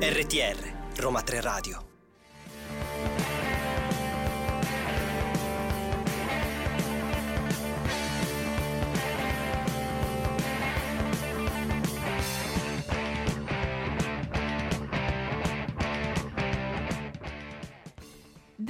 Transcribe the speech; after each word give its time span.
RTR 0.00 0.74
Roma 0.96 1.22
3 1.22 1.40
Radio 1.40 1.95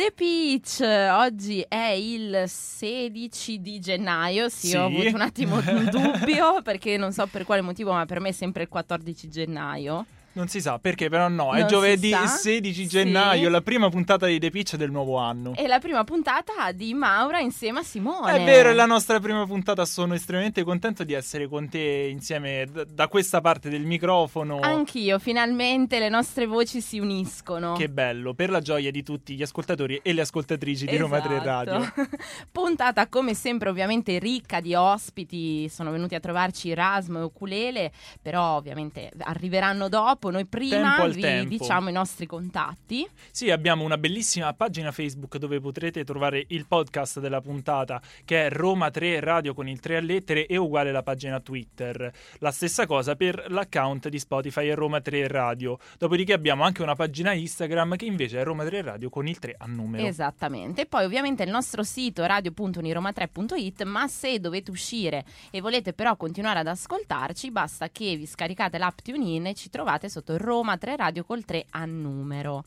The 0.06 0.12
Peach, 0.14 0.80
oggi 1.12 1.64
è 1.66 1.88
il 1.88 2.44
16 2.46 3.60
di 3.60 3.80
gennaio, 3.80 4.48
sì, 4.48 4.68
Sì. 4.68 4.76
ho 4.76 4.84
avuto 4.84 5.08
un 5.08 5.20
attimo 5.20 5.56
un 5.56 5.88
dubbio 5.90 6.62
perché 6.62 6.96
non 6.96 7.10
so 7.12 7.26
per 7.26 7.44
quale 7.44 7.60
motivo, 7.60 7.92
ma 7.92 8.06
per 8.06 8.20
me 8.20 8.28
è 8.28 8.32
sempre 8.32 8.62
il 8.62 8.68
14 8.68 9.28
gennaio. 9.28 10.06
Non 10.36 10.48
si 10.48 10.60
sa 10.60 10.78
perché, 10.78 11.08
però 11.08 11.28
no, 11.28 11.54
è 11.54 11.60
Non 11.60 11.68
giovedì 11.68 12.10
sa. 12.10 12.26
16 12.26 12.82
Sì. 12.82 12.86
gennaio, 12.88 13.48
la 13.48 13.62
prima 13.62 13.88
puntata 13.88 14.26
di 14.26 14.38
The 14.38 14.50
Pitch 14.50 14.76
del 14.76 14.90
nuovo 14.90 15.16
anno. 15.16 15.54
È 15.54 15.66
la 15.66 15.78
prima 15.78 16.04
puntata 16.04 16.72
di 16.72 16.92
Maura 16.92 17.38
insieme 17.40 17.78
a 17.78 17.82
Simone. 17.82 18.32
È 18.34 18.44
vero, 18.44 18.68
è 18.68 18.74
la 18.74 18.84
nostra 18.84 19.18
prima 19.18 19.46
puntata, 19.46 19.86
sono 19.86 20.12
estremamente 20.12 20.62
contento 20.62 21.04
di 21.04 21.14
essere 21.14 21.48
con 21.48 21.70
te 21.70 22.08
insieme 22.10 22.66
d- 22.70 22.84
da 22.84 23.08
questa 23.08 23.40
parte 23.40 23.70
del 23.70 23.86
microfono. 23.86 24.60
Anch'io, 24.60 25.18
finalmente 25.18 25.98
le 25.98 26.10
nostre 26.10 26.44
voci 26.44 26.82
si 26.82 26.98
uniscono. 26.98 27.72
Che 27.72 27.88
bello, 27.88 28.34
per 28.34 28.50
la 28.50 28.60
gioia 28.60 28.90
di 28.90 29.02
tutti 29.02 29.34
gli 29.36 29.42
ascoltatori 29.42 29.98
e 30.02 30.12
le 30.12 30.20
ascoltatrici 30.20 30.84
di 30.84 30.98
Roma 30.98 31.18
3 31.18 31.34
Esatto. 31.36 31.46
Radio. 31.70 31.92
Puntata 32.52 33.08
come 33.08 33.32
sempre 33.32 33.70
ovviamente 33.70 34.18
ricca 34.18 34.60
di 34.60 34.74
ospiti, 34.74 35.68
sono 35.70 35.90
venuti 35.90 36.14
a 36.14 36.20
trovarci 36.20 36.74
Rasmo 36.74 37.20
e 37.20 37.22
Ukulele, 37.22 37.90
però 38.20 38.56
ovviamente 38.56 39.10
arriveranno 39.20 39.88
dopo, 39.88 40.25
noi 40.30 40.46
prima 40.46 40.96
Tempo 40.96 41.12
vi 41.12 41.20
tempo. 41.20 41.48
diciamo 41.48 41.88
i 41.88 41.92
nostri 41.92 42.26
contatti. 42.26 43.08
Sì, 43.30 43.50
abbiamo 43.50 43.84
una 43.84 43.98
bellissima 43.98 44.52
pagina 44.54 44.92
Facebook 44.92 45.36
dove 45.38 45.60
potrete 45.60 46.04
trovare 46.04 46.44
il 46.48 46.66
podcast 46.66 47.20
della 47.20 47.40
puntata 47.40 48.00
che 48.24 48.46
è 48.46 48.50
Roma 48.50 48.90
3 48.90 49.20
Radio 49.20 49.54
con 49.54 49.68
il 49.68 49.80
3 49.80 49.96
a 49.96 50.00
lettere 50.00 50.46
e 50.46 50.56
uguale 50.56 50.92
la 50.92 51.02
pagina 51.02 51.40
Twitter. 51.40 52.12
La 52.38 52.50
stessa 52.50 52.86
cosa 52.86 53.14
per 53.16 53.46
l'account 53.48 54.08
di 54.08 54.18
Spotify 54.18 54.72
Roma 54.72 55.00
3 55.00 55.28
Radio. 55.28 55.78
Dopodiché 55.98 56.32
abbiamo 56.32 56.64
anche 56.64 56.82
una 56.82 56.94
pagina 56.94 57.32
Instagram 57.32 57.96
che 57.96 58.04
invece 58.04 58.40
è 58.40 58.44
Roma 58.44 58.64
3 58.64 58.82
Radio 58.82 59.08
con 59.10 59.26
il 59.26 59.38
3 59.38 59.54
a 59.58 59.66
numero. 59.66 60.06
Esattamente. 60.06 60.82
E 60.82 60.86
poi 60.86 61.04
ovviamente 61.04 61.42
il 61.42 61.50
nostro 61.50 61.82
sito 61.82 62.24
radio.uniroma3.it, 62.24 63.82
ma 63.84 64.06
se 64.08 64.38
dovete 64.40 64.70
uscire 64.70 65.24
e 65.50 65.60
volete 65.60 65.92
però 65.92 66.16
continuare 66.16 66.60
ad 66.60 66.66
ascoltarci, 66.66 67.50
basta 67.50 67.88
che 67.88 68.16
vi 68.16 68.26
scaricate 68.26 68.78
l'app 68.78 68.98
TuneIn 69.02 69.46
e 69.46 69.54
ci 69.54 69.70
trovate 69.70 70.08
sotto 70.16 70.36
Roma 70.38 70.76
3 70.78 70.96
Radio 70.96 71.24
col 71.24 71.44
3 71.44 71.66
a 71.70 71.84
numero. 71.84 72.64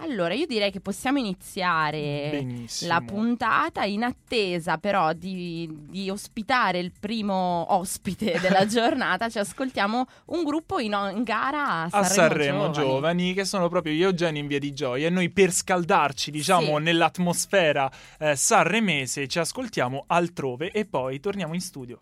Allora, 0.00 0.34
io 0.34 0.44
direi 0.44 0.70
che 0.70 0.80
possiamo 0.80 1.18
iniziare 1.18 2.28
Benissimo. 2.30 2.92
la 2.92 3.00
puntata 3.00 3.82
in 3.84 4.02
attesa 4.02 4.76
però 4.76 5.14
di, 5.14 5.66
di 5.88 6.10
ospitare 6.10 6.78
il 6.78 6.92
primo 6.98 7.64
ospite 7.74 8.38
della 8.40 8.66
giornata. 8.66 9.30
Ci 9.30 9.38
ascoltiamo 9.38 10.04
un 10.26 10.44
gruppo 10.44 10.78
in, 10.80 10.92
in 11.14 11.22
gara 11.22 11.64
a 11.66 11.82
a 11.90 12.02
Sanremo, 12.04 12.64
Sanremo 12.64 12.70
Giovani. 12.70 13.32
che 13.32 13.46
sono 13.46 13.68
proprio 13.70 13.94
gli 13.94 14.02
Eugenio 14.02 14.42
in 14.42 14.48
via 14.48 14.58
di 14.58 14.74
gioia 14.74 15.06
e 15.06 15.10
noi 15.10 15.30
per 15.30 15.50
scaldarci 15.50 16.30
diciamo 16.30 16.76
Sì. 16.76 16.82
nell'atmosfera 16.82 17.90
eh, 18.18 18.36
sanremese 18.36 19.26
ci 19.28 19.38
ascoltiamo 19.38 20.04
altrove 20.08 20.72
e 20.72 20.84
poi 20.84 21.20
torniamo 21.20 21.54
in 21.54 21.60
studio 21.62 22.00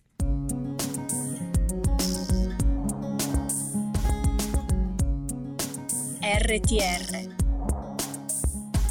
RTR 6.26 7.34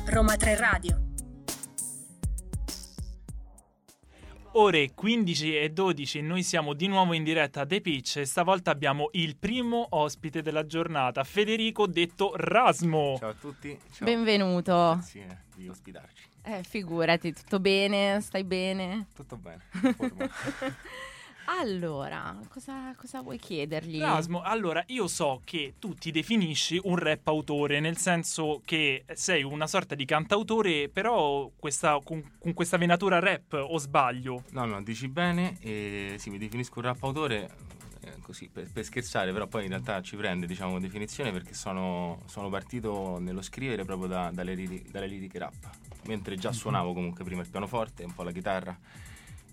Roma 0.06 0.36
3 0.36 0.56
Radio 0.56 1.02
ore 4.52 4.94
15 4.94 5.58
e 5.58 5.70
12 5.72 6.22
noi 6.22 6.44
siamo 6.44 6.74
di 6.74 6.86
nuovo 6.86 7.14
in 7.14 7.24
diretta 7.24 7.62
a 7.62 7.66
The 7.66 7.82
Pitch 7.82 8.18
e 8.18 8.26
stavolta 8.26 8.70
abbiamo 8.70 9.10
il 9.14 9.36
primo 9.36 9.88
ospite 9.90 10.44
della 10.44 10.68
giornata 10.68 11.24
Federico 11.24 11.88
detto 11.88 12.34
Rasmo 12.36 13.16
Ciao 13.18 13.30
a 13.30 13.34
tutti. 13.34 13.76
Ciao. 13.92 14.06
Benvenuto. 14.06 14.92
Grazie 14.94 15.46
di 15.56 15.68
ospitarci. 15.68 16.30
Eh, 16.44 16.62
figurati, 16.62 17.34
tutto 17.34 17.60
bene? 17.60 18.22
Stai 18.22 18.44
bene? 18.44 19.08
Tutto 19.16 19.38
bene. 19.38 19.64
Allora, 21.46 22.38
cosa, 22.50 22.94
cosa 22.96 23.22
vuoi 23.22 23.38
chiedergli? 23.38 24.00
Rasmo, 24.00 24.42
allora 24.42 24.82
io 24.88 25.08
so 25.08 25.42
che 25.44 25.74
tu 25.78 25.94
ti 25.94 26.10
definisci 26.12 26.80
un 26.84 26.96
rap 26.96 27.28
autore, 27.28 27.80
nel 27.82 27.98
senso 27.98 28.62
che 28.64 29.04
sei 29.14 29.44
una 29.44 29.68
sorta 29.68 29.94
di 29.94 30.06
cantautore, 30.06 30.88
però 30.90 31.50
questa- 31.58 32.00
con, 32.04 32.32
con 32.40 32.54
questa 32.54 32.78
venatura 32.78 33.20
rap, 33.20 33.54
o 33.54 33.78
sbaglio? 33.78 34.44
no, 34.52 34.66
no, 34.66 34.82
dici 34.82 35.08
bene. 35.10 35.58
E 35.60 36.16
sì, 36.18 36.30
mi 36.30 36.38
definisco 36.38 36.80
un 36.80 36.86
rap 36.86 37.04
autore. 37.04 37.50
eh, 38.06 38.20
Così 38.22 38.50
per, 38.52 38.70
per 38.72 38.84
scherzare, 38.86 39.32
però 39.34 39.48
poi 39.48 39.64
in 39.64 39.70
realtà 39.70 40.02
ci 40.02 40.16
prende 40.16 40.46
diciamo 40.48 40.80
definizione 40.80 41.32
perché 41.32 41.54
sono, 41.54 42.22
sono 42.26 42.50
partito 42.50 43.18
nello 43.20 43.42
scrivere 43.42 43.84
proprio 43.86 44.08
da- 44.08 44.30
dalle, 44.34 44.56
dalle 44.90 45.08
liriche 45.08 45.40
rap, 45.40 45.70
mentre 46.08 46.36
già 46.38 46.52
suonavo 46.54 46.94
comunque 46.94 47.24
prima 47.26 47.42
il 47.42 47.50
pianoforte, 47.50 48.04
un 48.06 48.14
po' 48.14 48.24
la 48.24 48.32
chitarra 48.32 48.78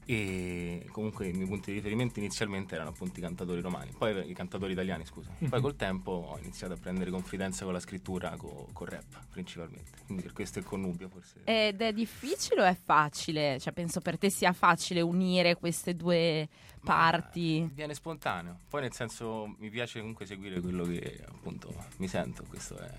e 0.06 0.86
comunque 0.90 1.28
i 1.28 1.32
miei 1.32 1.46
punti 1.46 1.70
di 1.70 1.76
riferimento 1.76 2.18
inizialmente 2.18 2.74
erano 2.74 2.90
appunto 2.90 3.18
i 3.18 3.22
cantatori 3.22 3.60
romani, 3.60 3.92
poi 3.96 4.28
i 4.28 4.34
cantatori 4.34 4.72
italiani 4.72 5.04
scusa, 5.04 5.30
poi 5.48 5.60
col 5.60 5.76
tempo 5.76 6.10
ho 6.10 6.38
iniziato 6.38 6.72
a 6.72 6.76
prendere 6.76 7.10
confidenza 7.10 7.64
con 7.64 7.72
la 7.72 7.80
scrittura, 7.80 8.36
co- 8.36 8.68
col 8.72 8.88
rap 8.88 9.26
principalmente, 9.30 9.90
quindi 10.06 10.22
per 10.22 10.32
questo 10.32 10.58
è 10.58 10.62
connubio 10.62 11.08
forse. 11.08 11.40
Ed 11.44 11.80
è 11.80 11.92
difficile 11.92 12.62
o 12.62 12.64
è 12.64 12.76
facile? 12.76 13.58
Cioè, 13.60 13.72
penso 13.72 14.00
per 14.00 14.18
te 14.18 14.30
sia 14.30 14.52
facile 14.52 15.00
unire 15.00 15.54
queste 15.56 15.94
due 15.94 16.48
Ma 16.80 16.94
parti. 16.94 17.68
Viene 17.72 17.94
spontaneo, 17.94 18.58
poi 18.68 18.82
nel 18.82 18.92
senso 18.92 19.54
mi 19.58 19.70
piace 19.70 20.00
comunque 20.00 20.26
seguire 20.26 20.60
quello 20.60 20.84
che 20.84 21.24
appunto 21.28 21.72
mi 21.98 22.08
sento, 22.08 22.44
questo 22.48 22.76
è 22.78 22.90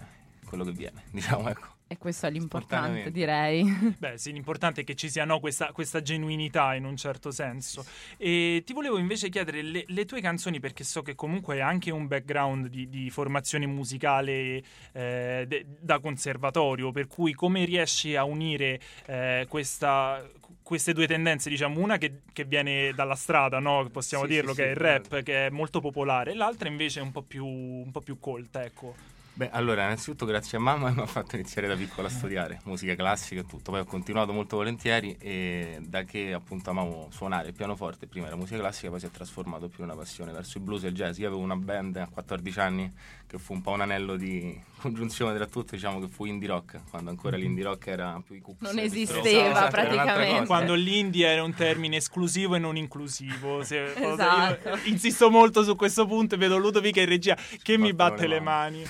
quello 0.46 0.64
che 0.64 0.72
viene, 0.72 1.04
diciamo 1.12 1.50
ecco. 1.50 1.80
E 1.92 1.98
questo 1.98 2.26
è 2.26 2.30
l'importante, 2.32 3.12
direi. 3.12 3.66
Beh, 4.00 4.18
sì, 4.18 4.32
l'importante 4.32 4.80
è 4.80 4.84
che 4.86 4.96
ci 4.96 5.10
sia 5.10 5.26
no, 5.26 5.42
questa, 5.42 5.74
questa 5.74 6.02
genuinità 6.02 6.74
in 6.74 6.86
un 6.86 6.96
certo 6.96 7.32
senso. 7.32 7.84
E 8.16 8.64
ti 8.66 8.72
volevo 8.72 8.98
invece 8.98 9.28
chiedere 9.28 9.62
le, 9.62 9.84
le 9.86 10.06
tue 10.06 10.22
canzoni, 10.22 10.62
perché 10.62 10.86
so 10.86 11.02
che 11.02 11.16
comunque 11.16 11.56
hai 11.56 11.60
anche 11.60 11.92
un 11.92 12.08
background 12.08 12.68
di, 12.68 12.88
di 12.88 13.10
formazione 13.10 13.66
musicale 13.66 14.64
eh, 14.94 15.44
de- 15.46 15.66
da 15.82 16.00
conservatorio, 16.00 16.94
per 16.94 17.08
cui 17.08 17.34
come 17.34 17.66
riesci 17.66 18.16
a 18.16 18.24
unire 18.24 18.80
eh, 19.08 19.46
questa- 19.50 20.26
queste 20.64 20.94
due 20.94 21.08
tendenze, 21.08 21.50
diciamo, 21.50 21.82
una 21.82 21.98
che, 21.98 22.22
che 22.32 22.46
viene 22.46 22.94
dalla 22.94 23.16
strada, 23.16 23.60
no? 23.60 23.90
possiamo 23.92 24.24
Sì, 24.24 24.30
dirlo, 24.30 24.54
sì, 24.54 24.60
che 24.60 24.64
sì, 24.64 24.68
è 24.70 24.72
il 24.72 24.78
rap, 24.78 25.10
certo. 25.10 25.24
che 25.24 25.48
è 25.48 25.50
molto 25.50 25.82
popolare, 25.82 26.32
e 26.32 26.36
l'altra 26.36 26.70
invece 26.70 27.02
è 27.02 27.04
un 27.04 27.12
po' 27.12 27.24
più, 27.24 27.46
un 27.46 27.92
po' 27.92 28.00
più 28.00 28.18
colta, 28.18 28.64
ecco. 28.64 28.96
Beh, 29.34 29.50
allora, 29.50 29.84
innanzitutto 29.86 30.26
grazie 30.26 30.58
a 30.58 30.62
mamma 30.62 30.90
che 30.90 30.96
mi 30.96 31.02
ha 31.02 31.06
fatto 31.06 31.36
iniziare 31.36 31.66
da 31.66 31.76
piccola 31.76 32.08
a 32.08 32.12
studiare 32.12 32.60
musica 32.66 32.96
classica 32.96 33.40
e 33.40 33.46
tutto. 33.46 33.72
Poi 33.72 33.80
ho 33.80 33.86
continuato 33.86 34.34
molto 34.34 34.58
volentieri 34.58 35.16
e 35.18 35.80
da 35.82 36.04
che 36.04 36.34
appunto 36.34 36.70
amavo 36.70 37.08
suonare 37.12 37.48
il 37.48 37.54
pianoforte, 37.54 38.08
prima 38.08 38.28
era 38.28 38.36
musica 38.36 38.60
classica, 38.60 38.90
poi 38.90 39.00
si 39.00 39.06
è 39.06 39.10
trasformato 39.10 39.70
più 39.70 39.84
in 39.84 39.90
una 39.90 39.98
passione 39.98 40.34
verso 40.34 40.58
il 40.58 40.66
blues 40.66 40.84
e 40.84 40.90
il 40.90 40.94
jazz. 40.94 41.18
Io 41.18 41.28
avevo 41.28 41.42
una 41.42 41.56
band 41.56 41.96
a 41.96 42.10
14 42.12 42.60
anni 42.60 42.94
che 43.32 43.40
fu 43.40 43.54
un 43.54 43.62
po' 43.62 43.72
un 43.72 43.80
anello 43.80 44.18
di 44.18 44.60
congiunzione 44.82 45.34
tra 45.38 45.46
tutto, 45.46 45.76
diciamo 45.76 46.02
che 46.02 46.10
fu 46.10 46.26
indie 46.26 46.50
rock, 46.50 46.82
quando 46.90 47.12
ancora 47.12 47.38
l'indie 47.38 47.64
rock 47.64 47.88
era 47.88 48.22
più 48.26 48.36
i 48.36 48.42
Cooks. 48.42 48.60
Non 48.60 48.78
esisteva 48.78 49.22
Esatto, 49.22 49.38
era 49.38 49.50
un'altra 49.52 49.82
praticamente. 49.84 50.46
Quando 50.48 50.74
l'indie 50.74 51.28
era 51.28 51.42
un 51.42 51.54
termine 51.54 51.96
esclusivo 51.96 52.56
e 52.56 52.60
non 52.60 52.76
inclusivo. 52.76 53.64
Se- 53.64 53.94
Esatto. 53.96 54.70
io 54.70 54.80
insisto 54.84 55.30
molto 55.30 55.64
su 55.64 55.78
questo 55.78 56.06
punto 56.06 56.36
e 56.36 56.38
vedo 56.38 56.58
Ludovica 56.58 57.00
in 57.00 57.08
regia 57.08 57.38
che 57.62 57.78
mi 57.78 57.94
Battono 57.94 58.16
batte 58.16 58.28
le 58.28 58.34
le 58.36 58.42
mani. 58.42 58.84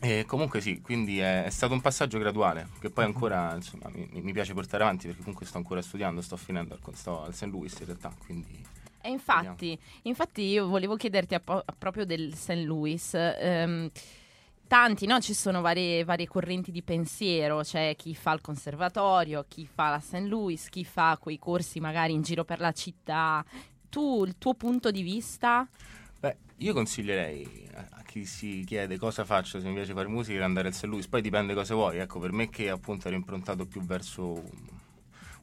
E 0.00 0.24
comunque 0.26 0.62
sì, 0.62 0.80
quindi 0.80 1.18
è, 1.18 1.44
è 1.44 1.50
stato 1.50 1.74
un 1.74 1.82
passaggio 1.82 2.18
graduale, 2.18 2.68
che 2.80 2.88
poi 2.88 3.04
ancora 3.04 3.54
insomma, 3.56 3.90
mi, 3.92 4.08
mi 4.22 4.32
piace 4.32 4.54
portare 4.54 4.84
avanti 4.84 5.06
perché 5.06 5.20
comunque 5.20 5.44
sto 5.44 5.58
ancora 5.58 5.82
studiando, 5.82 6.22
sto 6.22 6.36
finendo, 6.38 6.78
al- 6.82 6.94
sto 6.94 7.24
al 7.24 7.34
St. 7.34 7.44
Louis 7.44 7.76
in 7.78 7.84
realtà, 7.86 8.10
quindi 8.24 8.58
E 9.06 9.10
infatti, 9.10 9.78
infatti 10.02 10.42
io 10.42 10.66
volevo 10.66 10.96
chiederti 10.96 11.34
a 11.34 11.40
po- 11.40 11.62
a 11.64 11.74
proprio 11.78 12.04
del 12.04 12.34
St. 12.34 12.64
Louis. 12.64 13.14
ehm, 13.14 13.88
tanti, 14.66 15.06
no? 15.06 15.20
Ci 15.20 15.32
sono 15.32 15.60
varie, 15.60 16.02
varie 16.02 16.26
correnti 16.26 16.72
di 16.72 16.82
pensiero, 16.82 17.60
c'è 17.60 17.94
chi 17.94 18.16
fa 18.16 18.32
il 18.32 18.40
conservatorio, 18.40 19.44
chi 19.46 19.64
fa 19.64 19.90
la 19.90 20.00
St. 20.00 20.26
Louis, 20.26 20.68
chi 20.68 20.84
fa 20.84 21.16
quei 21.20 21.38
corsi 21.38 21.78
magari 21.78 22.14
in 22.14 22.22
giro 22.22 22.44
per 22.44 22.58
la 22.58 22.72
città. 22.72 23.44
Tu, 23.88 24.24
il 24.24 24.36
tuo 24.38 24.54
punto 24.54 24.90
di 24.90 25.02
vista? 25.02 25.68
Beh, 26.18 26.36
io 26.56 26.72
consiglierei 26.72 27.68
a, 27.74 27.86
a 27.90 28.02
chi 28.02 28.24
si 28.24 28.64
chiede 28.66 28.98
cosa 28.98 29.24
faccio 29.24 29.60
se 29.60 29.68
mi 29.68 29.74
piace 29.74 29.92
fare 29.92 30.08
musica 30.08 30.38
di 30.38 30.44
andare 30.44 30.66
al 30.66 30.74
St. 30.74 30.86
Louis, 30.86 31.06
poi 31.06 31.22
dipende 31.22 31.54
cosa 31.54 31.74
vuoi, 31.74 31.98
ecco, 31.98 32.18
per 32.18 32.32
me 32.32 32.50
che 32.50 32.68
appunto 32.70 33.06
ero 33.06 33.16
improntato 33.16 33.66
più 33.66 33.82
verso 33.82 34.42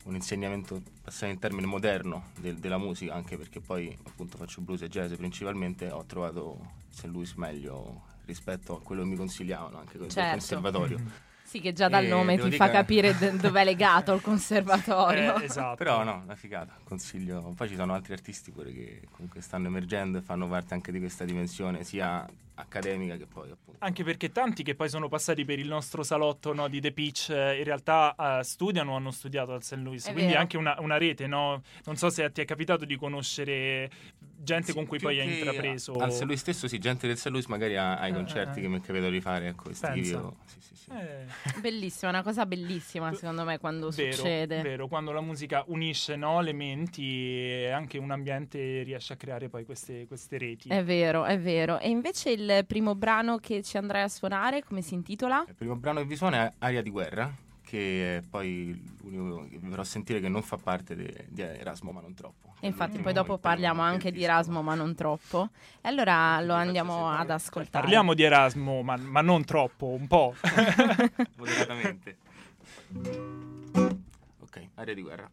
un, 0.04 0.16
insegnamento, 0.16 0.82
passare 1.02 1.32
in 1.32 1.40
termine 1.40 1.66
moderno 1.68 2.26
del- 2.40 2.58
della 2.58 2.78
musica, 2.78 3.14
anche 3.14 3.38
perché 3.38 3.60
poi 3.60 3.96
appunto 4.06 4.38
faccio 4.38 4.62
blues 4.62 4.82
e 4.82 4.90
jazz 4.90 5.14
principalmente, 5.14 5.90
ho 5.90 6.04
trovato 6.06 6.60
St. 6.90 7.06
Louis 7.06 7.34
meglio 7.34 8.02
rispetto 8.26 8.76
a 8.76 8.82
quello 8.82 9.04
che 9.04 9.08
mi 9.10 9.16
consigliavano 9.16 9.78
anche 9.80 9.98
con 9.98 10.08
il 10.08 10.12
Certo. 10.12 10.32
conservatorio. 10.32 11.00
Sì, 11.54 11.60
che 11.62 11.72
già 11.72 11.88
dal 11.88 12.06
Eh, 12.06 12.08
nome 12.08 12.36
ti 12.40 12.50
fa 12.54 12.66
che- 12.66 12.72
capire 12.72 13.16
d- 13.16 13.40
dov'è 13.40 13.64
legato 13.64 14.12
il 14.14 14.22
conservatorio. 14.22 15.36
Eh, 15.40 15.44
esatto. 15.44 15.76
Però 15.76 16.04
no, 16.04 16.22
una 16.24 16.36
figata, 16.36 16.74
consiglio. 16.84 17.54
Poi 17.56 17.68
ci 17.68 17.76
sono 17.76 17.94
altri 17.94 18.14
artisti 18.14 18.50
pure 18.50 18.72
che 18.74 19.02
comunque 19.12 19.40
stanno 19.42 19.68
emergendo 19.68 20.18
e 20.18 20.22
fanno 20.22 20.48
parte 20.48 20.74
anche 20.74 20.92
di 20.92 20.98
questa 20.98 21.26
dimensione, 21.26 21.84
sia 21.84 22.28
accademica 22.56 23.18
che 23.18 23.26
poi 23.26 23.50
appunto. 23.52 23.84
Anche 23.84 24.04
perché 24.04 24.32
tanti 24.32 24.64
che 24.64 24.76
poi 24.76 24.90
sono 24.90 25.08
passati 25.10 25.44
per 25.46 25.60
il 25.60 25.68
nostro 25.68 26.04
salotto 26.04 26.54
no, 26.54 26.68
di 26.68 26.80
The 26.80 26.92
Pitch 26.92 27.30
eh, 27.30 27.58
in 27.58 27.64
realtà 27.64 28.16
eh, 28.40 28.44
studiano 28.44 28.94
o 28.94 28.96
hanno 28.96 29.12
studiato 29.12 29.54
al 29.54 29.64
St. 29.64 29.74
Louis, 29.78 30.04
È 30.06 30.12
quindi 30.12 30.24
è 30.24 30.28
vero. 30.34 30.40
anche 30.42 30.58
una, 30.58 30.76
una 30.80 30.98
rete, 30.98 31.28
no? 31.28 31.62
Non 31.86 31.96
so 31.96 32.10
se 32.10 32.32
ti 32.32 32.42
è 32.42 32.46
capitato 32.46 32.86
di 32.86 32.96
conoscere 32.96 33.90
gente 34.44 34.68
Sì, 34.68 34.74
con 34.74 34.86
cui 34.86 35.00
poi 35.00 35.20
hai 35.20 35.34
intrapreso. 35.40 35.94
Al 35.94 36.12
St. 36.12 36.24
Louis 36.24 36.40
stesso, 36.40 36.68
sì, 36.68 36.78
gente 36.78 37.08
del 37.08 37.18
St. 37.18 37.28
Louis 37.28 37.46
magari 37.48 37.76
ha- 37.78 37.98
ai 37.98 38.12
Eh, 38.12 38.14
concerti 38.14 38.60
eh. 38.60 38.62
che 38.64 38.68
mi 38.68 38.78
è 38.78 38.82
capitato 38.82 39.10
di 39.12 39.22
fare, 39.22 39.48
ecco, 39.48 39.70
estivi 39.70 40.02
Pensa. 40.02 40.24
o- 40.24 40.36
Sì, 40.46 40.60
sì, 40.62 40.76
sì. 40.76 40.90
Eh, 40.92 41.60
Bellissima, 41.60 42.12
una 42.12 42.22
cosa 42.24 42.46
bellissima 42.46 43.14
secondo 43.14 43.44
me 43.46 43.58
quando 43.58 43.90
vero, 43.90 44.12
succede. 44.16 44.62
vero, 44.62 44.88
quando 44.88 45.12
la 45.12 45.22
musica 45.22 45.64
unisce 45.68 46.16
no, 46.18 46.42
le 46.42 46.52
menti 46.54 47.40
e 47.40 47.70
anche 47.70 47.98
un 47.98 48.12
ambiente 48.12 48.84
riesce 48.84 49.14
a 49.14 49.16
creare 49.16 49.50
poi 49.50 49.64
queste, 49.66 50.06
queste 50.08 50.38
reti. 50.38 50.70
È 50.70 50.84
vero, 50.84 51.24
è 51.26 51.40
vero. 51.40 51.80
E 51.80 51.90
invece 51.90 52.32
il 52.32 52.43
primo 52.68 52.96
brano 52.96 53.38
che 53.38 53.62
ci 53.64 53.78
andrai 53.78 54.04
a 54.04 54.08
suonare, 54.08 54.64
come 54.64 54.82
si 54.82 54.94
intitola? 54.94 55.44
Il 55.48 55.56
primo 55.56 55.76
brano 55.76 56.00
che 56.00 56.06
vi 56.06 56.16
suona 56.16 56.46
è 56.46 56.54
Aria 56.60 56.82
di 56.82 56.90
guerra, 56.90 57.34
che 57.62 58.18
è 58.18 58.22
poi 58.22 58.80
l'unico 59.02 59.48
che 59.50 59.58
vi 59.58 59.70
farò 59.70 59.84
sentire 59.84 60.20
che 60.20 60.30
non 60.30 60.42
fa 60.42 60.58
parte 60.58 60.96
de- 60.96 61.26
di 61.30 61.42
Erasmo, 61.42 61.92
ma 61.92 62.02
non 62.02 62.14
troppo. 62.14 62.54
E 62.60 62.68
infatti 62.68 63.00
poi 63.00 63.12
dopo 63.12 63.38
parliamo 63.38 63.82
che 63.82 63.88
anche 63.88 64.12
di. 64.12 64.24
Erasmo, 64.24 64.62
ma 64.62 64.74
non 64.74 64.96
troppo. 64.96 65.50
E 65.82 65.90
allora 65.90 66.40
lo 66.40 66.54
andiamo 66.54 67.10
ad 67.10 67.30
ascoltare. 67.30 67.84
Parliamo 67.84 68.14
di 68.14 68.24
Erasmo, 68.24 68.82
ma, 68.84 68.96
ma 68.96 69.22
non 69.22 69.44
troppo, 69.44 69.88
un 69.88 70.08
po'. 70.08 70.34
Moderatamente. 71.36 72.18
ok, 74.40 74.68
Aria 74.76 74.94
di 74.94 75.02
guerra. 75.02 75.30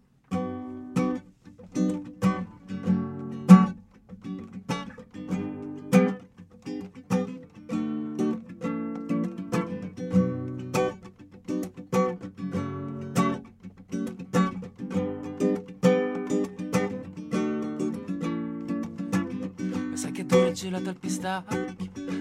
Gelato 20.61 20.91
al 20.91 20.99
pistacchio, 20.99 21.75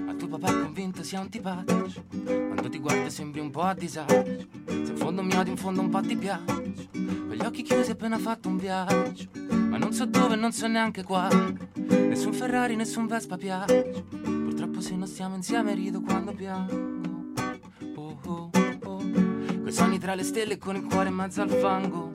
ma 0.06 0.14
tuo 0.14 0.30
papà 0.30 0.48
è 0.48 0.62
convinto 0.62 1.04
sia 1.04 1.20
antipatico. 1.20 1.92
Quando 2.24 2.70
ti 2.70 2.80
guardo 2.80 3.10
sembri 3.10 3.42
un 3.42 3.50
po' 3.50 3.64
a 3.64 3.74
disagio, 3.74 4.48
se 4.66 4.92
in 4.92 4.96
fondo 4.96 5.22
mi 5.22 5.36
odi, 5.36 5.50
in 5.50 5.58
fondo 5.58 5.82
un 5.82 5.90
po' 5.90 6.00
ti 6.00 6.16
piace. 6.16 6.46
Con 6.94 7.34
gli 7.34 7.44
occhi 7.44 7.64
chiusi 7.64 7.92
appena 7.92 8.18
fatto 8.18 8.48
un 8.48 8.56
viaggio, 8.56 9.28
ma 9.44 9.78
non 9.78 9.92
so 9.92 10.06
dove, 10.06 10.38
non 10.38 10.54
so 10.54 10.68
neanche 10.68 11.04
quando. 11.04 11.68
Nessun 11.74 12.32
Ferrari, 12.32 12.78
nessun 12.78 13.08
Vespa 13.08 13.36
piace. 13.36 14.06
Purtroppo 14.10 14.80
se 14.80 14.96
non 14.96 15.08
stiamo 15.08 15.36
insieme 15.36 15.74
rido 15.74 16.00
quando 16.00 16.32
piango. 16.32 17.34
Oh, 17.96 18.20
oh, 18.26 18.50
oh. 18.86 19.04
Coi 19.64 19.72
sogni 19.74 20.00
tra 20.00 20.16
le 20.16 20.24
stelle 20.24 20.54
e 20.54 20.58
con 20.58 20.78
il 20.78 20.86
cuore 20.86 21.10
in 21.10 21.16
mezzo 21.16 21.42
al 21.42 21.50
fango. 21.50 22.10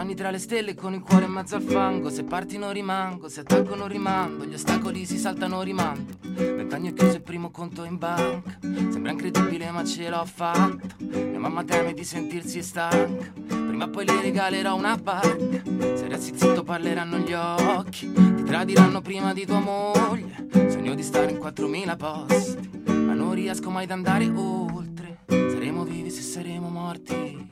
Sogni 0.00 0.14
tra 0.14 0.30
le 0.30 0.38
stelle 0.38 0.74
con 0.74 0.94
il 0.94 1.00
cuore 1.00 1.26
in 1.26 1.32
mezzo 1.32 1.56
al 1.56 1.62
fango. 1.62 2.08
Se 2.08 2.24
parti 2.24 2.56
non 2.56 2.72
rimango, 2.72 3.28
se 3.28 3.40
attacco 3.40 3.74
non 3.74 3.86
rimando. 3.86 4.46
Gli 4.46 4.54
ostacoli 4.54 5.04
si 5.04 5.18
saltano 5.18 5.60
rimando. 5.60 6.14
Vent'anni 6.22 6.88
ho 6.88 6.94
chiuso 6.94 7.16
il 7.16 7.22
primo 7.22 7.50
conto 7.50 7.84
in 7.84 7.98
banca. 7.98 8.58
Sembra 8.62 9.12
incredibile, 9.12 9.70
ma 9.70 9.84
ce 9.84 10.08
l'ho 10.08 10.24
fatta. 10.24 10.96
Mia 11.00 11.38
mamma 11.38 11.64
teme 11.64 11.92
di 11.92 12.02
sentirsi 12.02 12.62
stanca. 12.62 13.30
Prima 13.46 13.84
o 13.84 13.90
poi 13.90 14.06
le 14.06 14.22
regalerò 14.22 14.74
una 14.74 14.96
barca. 14.96 15.62
Se 15.94 16.08
resti 16.08 16.32
zitto 16.34 16.62
parleranno 16.62 17.18
gli 17.18 17.34
occhi. 17.34 18.10
Ti 18.10 18.44
tradiranno 18.44 19.02
prima 19.02 19.34
di 19.34 19.44
tua 19.44 19.60
moglie. 19.60 20.48
Sogno 20.70 20.94
di 20.94 21.02
stare 21.02 21.30
in 21.30 21.36
4000 21.36 21.96
posti. 21.96 22.70
Ma 22.86 23.12
non 23.12 23.34
riesco 23.34 23.68
mai 23.68 23.84
ad 23.84 23.90
andare 23.90 24.30
oltre. 24.34 25.18
Saremo 25.26 25.84
vivi 25.84 26.10
se 26.10 26.22
saremo 26.22 26.70
morti. 26.70 27.49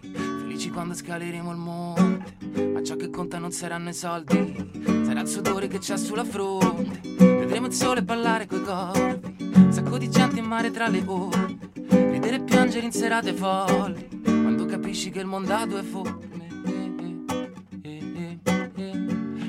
Felici 0.58 0.74
quando 0.74 0.94
scaleremo 0.94 1.52
il 1.52 1.56
monte. 1.56 2.66
Ma 2.72 2.82
ciò 2.82 2.96
che 2.96 3.10
conta 3.10 3.38
non 3.38 3.52
saranno 3.52 3.90
i 3.90 3.94
soldi. 3.94 4.70
Sarà 5.04 5.20
il 5.20 5.28
sudore 5.28 5.68
che 5.68 5.78
c'è 5.78 5.96
sulla 5.96 6.24
fronte. 6.24 7.00
Vedremo 7.16 7.66
il 7.66 7.72
sole 7.72 8.02
ballare 8.02 8.46
coi 8.46 8.64
corpi. 8.64 9.52
Sacco 9.68 9.98
di 9.98 10.10
gente 10.10 10.40
in 10.40 10.46
mare 10.46 10.72
tra 10.72 10.88
le 10.88 11.04
ore. 11.06 11.58
Ridere 11.74 12.36
e 12.36 12.40
piangere 12.40 12.86
in 12.86 12.90
serate 12.90 13.34
folli. 13.34 14.20
Quando 14.24 14.66
capisci 14.66 15.10
che 15.10 15.20
il 15.20 15.26
mondo 15.26 15.54
ha 15.54 15.64
due. 15.64 15.84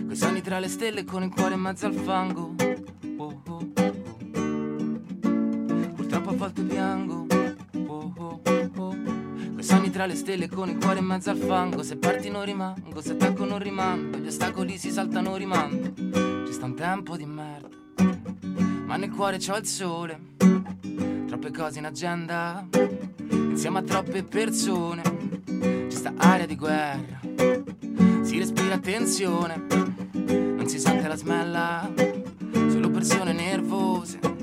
Coi 0.06 0.16
sogni 0.16 0.42
tra 0.42 0.60
le 0.60 0.68
stelle 0.68 1.00
e 1.00 1.06
con 1.06 1.24
il 1.24 1.34
cuore 1.34 1.56
in 1.56 1.62
mezzo 1.62 1.88
al 1.88 1.96
fango. 1.96 2.54
Oh, 3.18 3.42
oh, 3.48 3.58
oh. 3.58 3.92
Purtroppo 5.96 6.30
a 6.30 6.34
volte 6.34 6.62
piango. 6.62 7.29
Tra 10.00 10.08
le 10.08 10.16
stelle 10.16 10.48
con 10.48 10.70
il 10.70 10.78
cuore 10.78 11.00
in 11.00 11.06
mezzo 11.06 11.30
al 11.30 11.36
fango. 11.36 11.84
Se 11.84 11.98
parti 11.98 12.30
non 12.30 12.46
rimango, 12.46 13.02
se 13.02 13.12
attacco 13.12 13.44
non 13.44 13.60
rimando. 13.60 14.18
Gli 14.18 14.28
ostacoli 14.28 14.78
si 14.78 14.92
saltano 14.92 15.36
rimando. 15.36 15.92
Ci 16.46 16.54
sta 16.54 16.64
un 16.64 16.74
tempo 16.74 17.18
di 17.18 17.26
merda. 17.26 17.68
Ma 18.86 18.96
nel 18.96 19.12
cuore 19.12 19.40
c'ho 19.40 19.58
il 19.58 19.66
sole. 19.66 20.18
Troppe 21.28 21.52
cose 21.52 21.80
in 21.80 21.86
agenda. 21.86 22.66
Insieme 23.30 23.80
a 23.80 23.82
troppe 23.82 24.24
persone. 24.24 25.02
Ci 25.90 25.98
sta 25.98 26.14
aria 26.16 26.46
di 26.46 26.56
guerra. 26.56 27.20
Si 28.22 28.38
respira 28.38 28.78
tensione. 28.78 29.66
Non 30.14 30.66
si 30.66 30.80
sente 30.80 31.10
la 31.10 31.18
smella. 31.18 31.92
Solo 32.70 32.90
persone 32.90 33.34
nervose. 33.34 34.39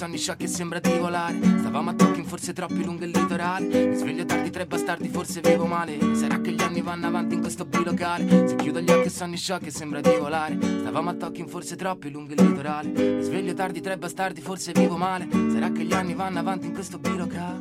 Sonni 0.00 0.16
sciocchi 0.16 0.44
e 0.44 0.46
sembra 0.46 0.80
di 0.80 0.96
volare. 0.96 1.36
Stavamo 1.42 1.90
a 1.90 1.92
talking 1.92 2.24
forse 2.24 2.54
troppi 2.54 2.82
lungo 2.82 3.04
il 3.04 3.10
litorale. 3.10 3.88
Mi 3.88 3.94
sveglio 3.94 4.24
tardi, 4.24 4.48
tre 4.48 4.64
bastardi, 4.64 5.08
forse 5.08 5.42
vivo 5.42 5.66
male. 5.66 5.98
Sarà 6.14 6.40
che 6.40 6.52
gli 6.52 6.62
anni 6.62 6.80
vanno 6.80 7.06
avanti 7.06 7.34
in 7.34 7.42
questo 7.42 7.66
bilocale. 7.66 8.48
Se 8.48 8.56
chiudo 8.56 8.80
gli 8.80 8.90
occhi 8.90 9.08
e 9.08 9.10
sonni 9.10 9.36
sciocchi 9.36 9.66
e 9.66 9.70
sembra 9.70 10.00
di 10.00 10.16
volare. 10.18 10.56
Stavamo 10.58 11.10
a 11.10 11.12
talking 11.12 11.46
forse 11.50 11.76
troppi 11.76 12.10
lungo 12.10 12.32
il 12.32 12.42
litorale. 12.42 12.88
Mi 12.88 13.22
sveglio 13.22 13.52
tardi, 13.52 13.82
tre 13.82 13.98
bastardi, 13.98 14.40
forse 14.40 14.72
vivo 14.72 14.96
male. 14.96 15.28
Sarà 15.30 15.70
che 15.70 15.84
gli 15.84 15.92
anni 15.92 16.14
vanno 16.14 16.38
avanti 16.38 16.64
in 16.64 16.72
questo 16.72 16.98
bilocale. 16.98 17.58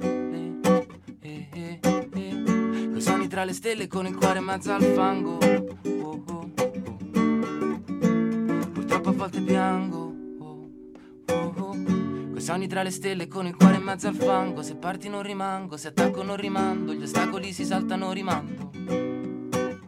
Eh, 1.19 1.49
eh, 1.51 1.79
eh. 1.81 2.89
Coi 2.89 3.01
sogni 3.01 3.27
tra 3.27 3.43
le 3.43 3.51
stelle 3.51 3.87
con 3.87 4.05
il 4.07 4.15
cuore 4.15 4.39
in 4.39 4.45
mezzo 4.45 4.71
al 4.71 4.81
fango. 4.81 5.39
Oh, 5.39 5.77
oh, 6.03 6.23
oh. 6.25 6.51
Purtroppo 8.71 9.09
a 9.09 9.11
volte 9.11 9.41
piango. 9.41 9.98
Sogni 12.49 12.65
tra 12.65 12.81
le 12.81 12.89
stelle 12.89 13.27
con 13.27 13.45
il 13.45 13.55
cuore 13.55 13.75
in 13.75 13.83
mezzo 13.83 14.07
al 14.07 14.15
fango. 14.15 14.63
Se 14.63 14.75
parti 14.75 15.07
non 15.07 15.21
rimango, 15.21 15.77
se 15.77 15.89
attacco 15.89 16.23
non 16.23 16.35
rimando. 16.35 16.95
Gli 16.95 17.03
ostacoli 17.03 17.53
si 17.53 17.63
saltano 17.63 18.11
rimando. 18.11 18.71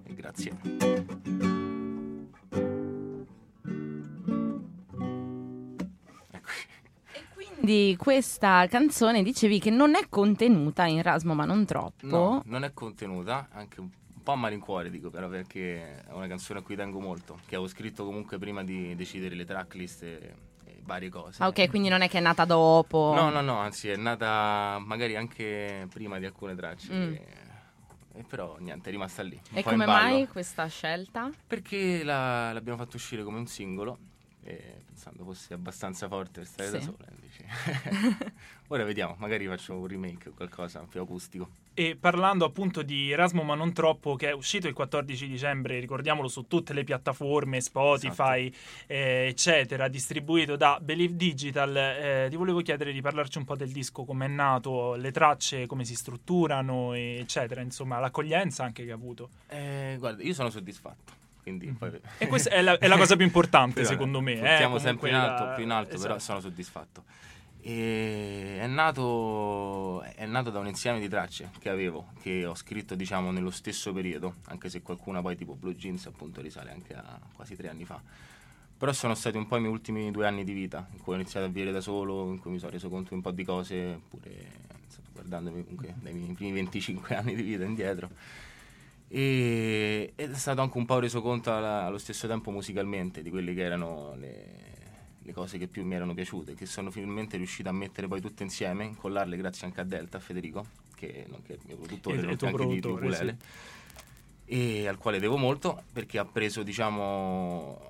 E 0.03 0.13
grazie. 0.13 0.55
Quindi 7.33 7.95
questa 7.97 8.67
canzone 8.67 9.23
dicevi 9.23 9.57
che 9.57 9.71
non 9.71 9.95
è 9.95 10.07
contenuta 10.07 10.85
in 10.85 10.99
Erasmo, 10.99 11.33
ma 11.33 11.45
non 11.45 11.65
troppo. 11.65 12.05
No, 12.05 12.43
non 12.45 12.63
è 12.63 12.73
contenuta, 12.73 13.47
anche 13.53 13.79
un 13.79 13.89
po' 14.21 14.33
a 14.33 14.35
malincuore 14.35 14.91
dico 14.91 15.09
però 15.09 15.27
perché 15.27 16.03
è 16.03 16.11
una 16.11 16.27
canzone 16.27 16.59
a 16.59 16.61
cui 16.61 16.75
tengo 16.75 16.99
molto, 16.99 17.39
che 17.47 17.55
avevo 17.55 17.67
scritto 17.67 18.05
comunque 18.05 18.37
prima 18.37 18.63
di 18.63 18.93
decidere 18.93 19.33
le 19.33 19.45
tracklist 19.45 20.03
e 20.03 20.49
varie 20.83 21.09
cose. 21.09 21.41
Ah, 21.43 21.47
ok, 21.47 21.69
quindi 21.69 21.89
non 21.89 22.01
è 22.01 22.09
che 22.09 22.17
è 22.17 22.21
nata 22.21 22.45
dopo. 22.45 23.13
No, 23.15 23.29
no, 23.29 23.41
no, 23.41 23.57
anzi 23.57 23.89
è 23.89 23.95
nata 23.95 24.77
magari 24.83 25.15
anche 25.15 25.87
prima 25.91 26.19
di 26.19 26.25
alcune 26.25 26.55
tracce. 26.55 26.93
Mm. 26.93 27.13
E, 27.13 27.27
e 28.15 28.23
però 28.23 28.57
niente, 28.59 28.89
è 28.89 28.91
rimasta 28.91 29.21
lì. 29.23 29.39
E 29.53 29.63
come 29.63 29.85
mai 29.85 30.27
questa 30.27 30.67
scelta? 30.67 31.29
Perché 31.47 32.03
la- 32.03 32.51
l'abbiamo 32.53 32.77
fatto 32.77 32.95
uscire 32.97 33.23
come 33.23 33.37
un 33.37 33.47
singolo 33.47 33.97
E 34.43 34.81
pensando 34.87 35.23
fosse 35.23 35.53
abbastanza 35.53 36.07
forte 36.07 36.39
per 36.39 36.45
stare 36.47 36.69
Sì. 36.69 36.75
da 36.77 36.81
sola. 36.81 37.05
invece- 37.11 37.45
Ora 38.69 38.83
vediamo, 38.85 39.15
magari 39.19 39.45
faccio 39.47 39.75
un 39.75 39.85
remake 39.85 40.29
o 40.29 40.31
qualcosa 40.33 40.79
più 40.89 41.01
acustico. 41.01 41.49
E 41.73 41.95
parlando 41.99 42.43
appunto 42.45 42.81
di 42.81 43.11
Erasmo 43.11 43.43
ma 43.43 43.53
non 43.55 43.71
troppo, 43.73 44.15
che 44.15 44.29
è 44.29 44.33
uscito 44.33 44.67
il 44.67 44.73
14 44.73 45.27
dicembre, 45.27 45.79
ricordiamolo, 45.79 46.27
su 46.27 46.47
tutte 46.47 46.73
le 46.73 46.83
piattaforme, 46.83 47.61
Spotify, 47.61 48.51
eh, 48.87 49.27
eccetera, 49.29 49.87
distribuito 49.87 50.55
da 50.55 50.79
Believe 50.81 51.15
Digital, 51.15 51.75
eh, 51.75 52.27
ti 52.29 52.35
volevo 52.35 52.61
chiedere 52.61 52.91
di 52.93 53.01
parlarci 53.01 53.37
un 53.37 53.45
po' 53.45 53.55
del 53.55 53.71
disco, 53.71 54.03
come 54.05 54.25
è 54.25 54.29
nato, 54.29 54.95
le 54.95 55.11
tracce, 55.11 55.65
come 55.65 55.85
si 55.85 55.95
strutturano, 55.95 56.93
eccetera, 56.93 57.61
insomma, 57.61 57.99
l'accoglienza 57.99 58.63
anche 58.63 58.83
che 58.85 58.91
ha 58.91 58.95
avuto. 58.95 59.29
Eh, 59.47 59.95
guarda, 59.99 60.23
io 60.23 60.33
sono 60.33 60.49
soddisfatto. 60.49 61.19
Quindi 61.41 61.67
poi... 61.77 61.99
E 62.17 62.27
questa 62.27 62.49
è 62.51 62.61
la, 62.61 62.77
è 62.77 62.87
la 62.87 62.97
cosa 62.97 63.15
più 63.15 63.25
importante, 63.25 63.81
Però, 63.81 63.87
secondo 63.87 64.21
me. 64.21 64.33
eh, 64.33 64.35
Puntiamo 64.35 64.75
comunque 64.75 64.79
sempre 64.81 65.09
in 65.09 65.15
alto, 65.15 65.43
la- 65.45 65.51
più 65.53 65.63
in 65.63 65.71
alto, 65.71 65.89
però 65.97 66.15
esatto. 66.15 66.19
sono 66.19 66.39
soddisfatto. 66.39 67.03
E 67.63 68.57
è 68.59 68.65
nato, 68.67 70.01
è 70.01 70.25
nato 70.25 70.49
da 70.49 70.59
un 70.59 70.67
insieme 70.67 70.99
di 70.99 71.07
tracce 71.07 71.51
che 71.59 71.69
avevo, 71.69 72.07
che 72.21 72.45
ho 72.45 72.55
scritto 72.55 72.95
diciamo 72.95 73.29
nello 73.31 73.51
stesso 73.51 73.93
periodo, 73.93 74.35
anche 74.47 74.67
se 74.69 74.81
qualcuna 74.81 75.21
poi 75.21 75.35
tipo 75.35 75.53
Blue 75.53 75.75
Jeans 75.75 76.07
appunto 76.07 76.41
risale 76.41 76.71
anche 76.71 76.95
a 76.95 77.19
quasi 77.35 77.55
tre 77.55 77.69
anni 77.69 77.85
fa. 77.85 78.01
Però 78.77 78.91
sono 78.93 79.13
stati 79.13 79.37
un 79.37 79.45
po' 79.45 79.57
i 79.57 79.59
miei 79.59 79.71
ultimi 79.71 80.09
due 80.09 80.25
anni 80.25 80.43
di 80.43 80.53
vita, 80.53 80.87
in 80.91 80.99
cui 80.99 81.13
ho 81.13 81.15
iniziato 81.17 81.45
a 81.45 81.49
vivere 81.49 81.71
da 81.71 81.81
solo, 81.81 82.31
in 82.31 82.39
cui 82.39 82.49
mi 82.49 82.57
sono 82.57 82.71
reso 82.71 82.89
conto 82.89 83.09
di 83.09 83.15
un 83.15 83.21
po' 83.21 83.29
di 83.31 83.43
cose, 83.43 83.99
pure 84.09 84.31
guardandomi 85.13 85.61
comunque 85.61 85.93
dai 86.01 86.13
miei 86.13 86.33
primi 86.33 86.53
25 86.53 87.13
anni 87.15 87.35
di 87.35 87.43
vita 87.43 87.63
indietro. 87.63 88.09
E, 89.13 90.13
ed 90.15 90.31
è 90.31 90.35
stato 90.35 90.61
anche 90.61 90.77
un 90.77 90.85
po' 90.85 90.97
reso 90.99 91.21
conto 91.21 91.53
alla- 91.53 91.83
allo 91.83 91.97
stesso 91.97 92.27
tempo 92.27 92.49
musicalmente 92.49 93.21
di 93.21 93.29
quelle 93.29 93.53
che 93.53 93.61
erano 93.61 94.15
le, 94.15 94.45
le 95.21 95.33
cose 95.33 95.57
che 95.57 95.67
più 95.67 95.83
mi 95.83 95.95
erano 95.95 96.13
piaciute, 96.13 96.55
che 96.55 96.65
sono 96.65 96.91
finalmente 96.91 97.35
riuscito 97.35 97.67
a 97.67 97.73
mettere 97.73 98.07
poi 98.07 98.21
tutte 98.21 98.43
insieme, 98.43 98.85
incollarle 98.85 99.35
grazie 99.35 99.67
anche 99.67 99.81
a 99.81 99.83
Delta, 99.83 100.15
a 100.15 100.19
Federico, 100.21 100.65
che 100.95 101.25
nonché 101.27 101.53
è 101.53 101.55
il 101.57 101.61
mio 101.65 101.75
produttore, 101.75 102.15
Il- 102.15 102.21
anche 102.21 102.37
di, 102.45 102.45
di 102.45 102.79
produttore, 102.79 102.93
ukulele, 103.05 103.37
e 104.45 104.87
al 104.87 104.97
quale 104.97 105.19
devo 105.19 105.35
molto 105.35 105.83
perché 105.91 106.17
ha 106.17 106.25
preso 106.25 106.63
diciamo 106.63 107.89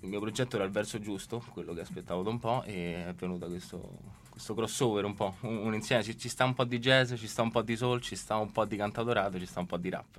il 0.00 0.08
mio 0.08 0.20
progetto 0.20 0.56
era 0.56 0.64
il 0.64 0.70
verso 0.70 0.98
giusto, 1.00 1.44
quello 1.52 1.74
che 1.74 1.80
aspettavo 1.80 2.22
da 2.22 2.30
un 2.30 2.38
po' 2.38 2.62
e 2.64 3.06
è 3.08 3.12
venuto 3.12 3.46
questo, 3.46 3.98
questo 4.30 4.54
crossover 4.54 5.04
un 5.04 5.14
po', 5.14 5.36
un, 5.40 5.58
un 5.58 5.74
insieme, 5.74 6.02
ci, 6.02 6.16
ci 6.16 6.30
sta 6.30 6.44
un 6.44 6.54
po' 6.54 6.64
di 6.64 6.78
jazz, 6.78 7.12
ci 7.14 7.28
sta 7.28 7.42
un 7.42 7.50
po' 7.50 7.60
di 7.60 7.76
soul, 7.76 8.00
ci 8.00 8.16
sta 8.16 8.36
un 8.36 8.50
po' 8.50 8.64
di 8.64 8.76
cantautorato, 8.76 9.38
ci 9.38 9.46
sta 9.46 9.60
un 9.60 9.66
po' 9.66 9.76
di 9.76 9.90
rap. 9.90 10.18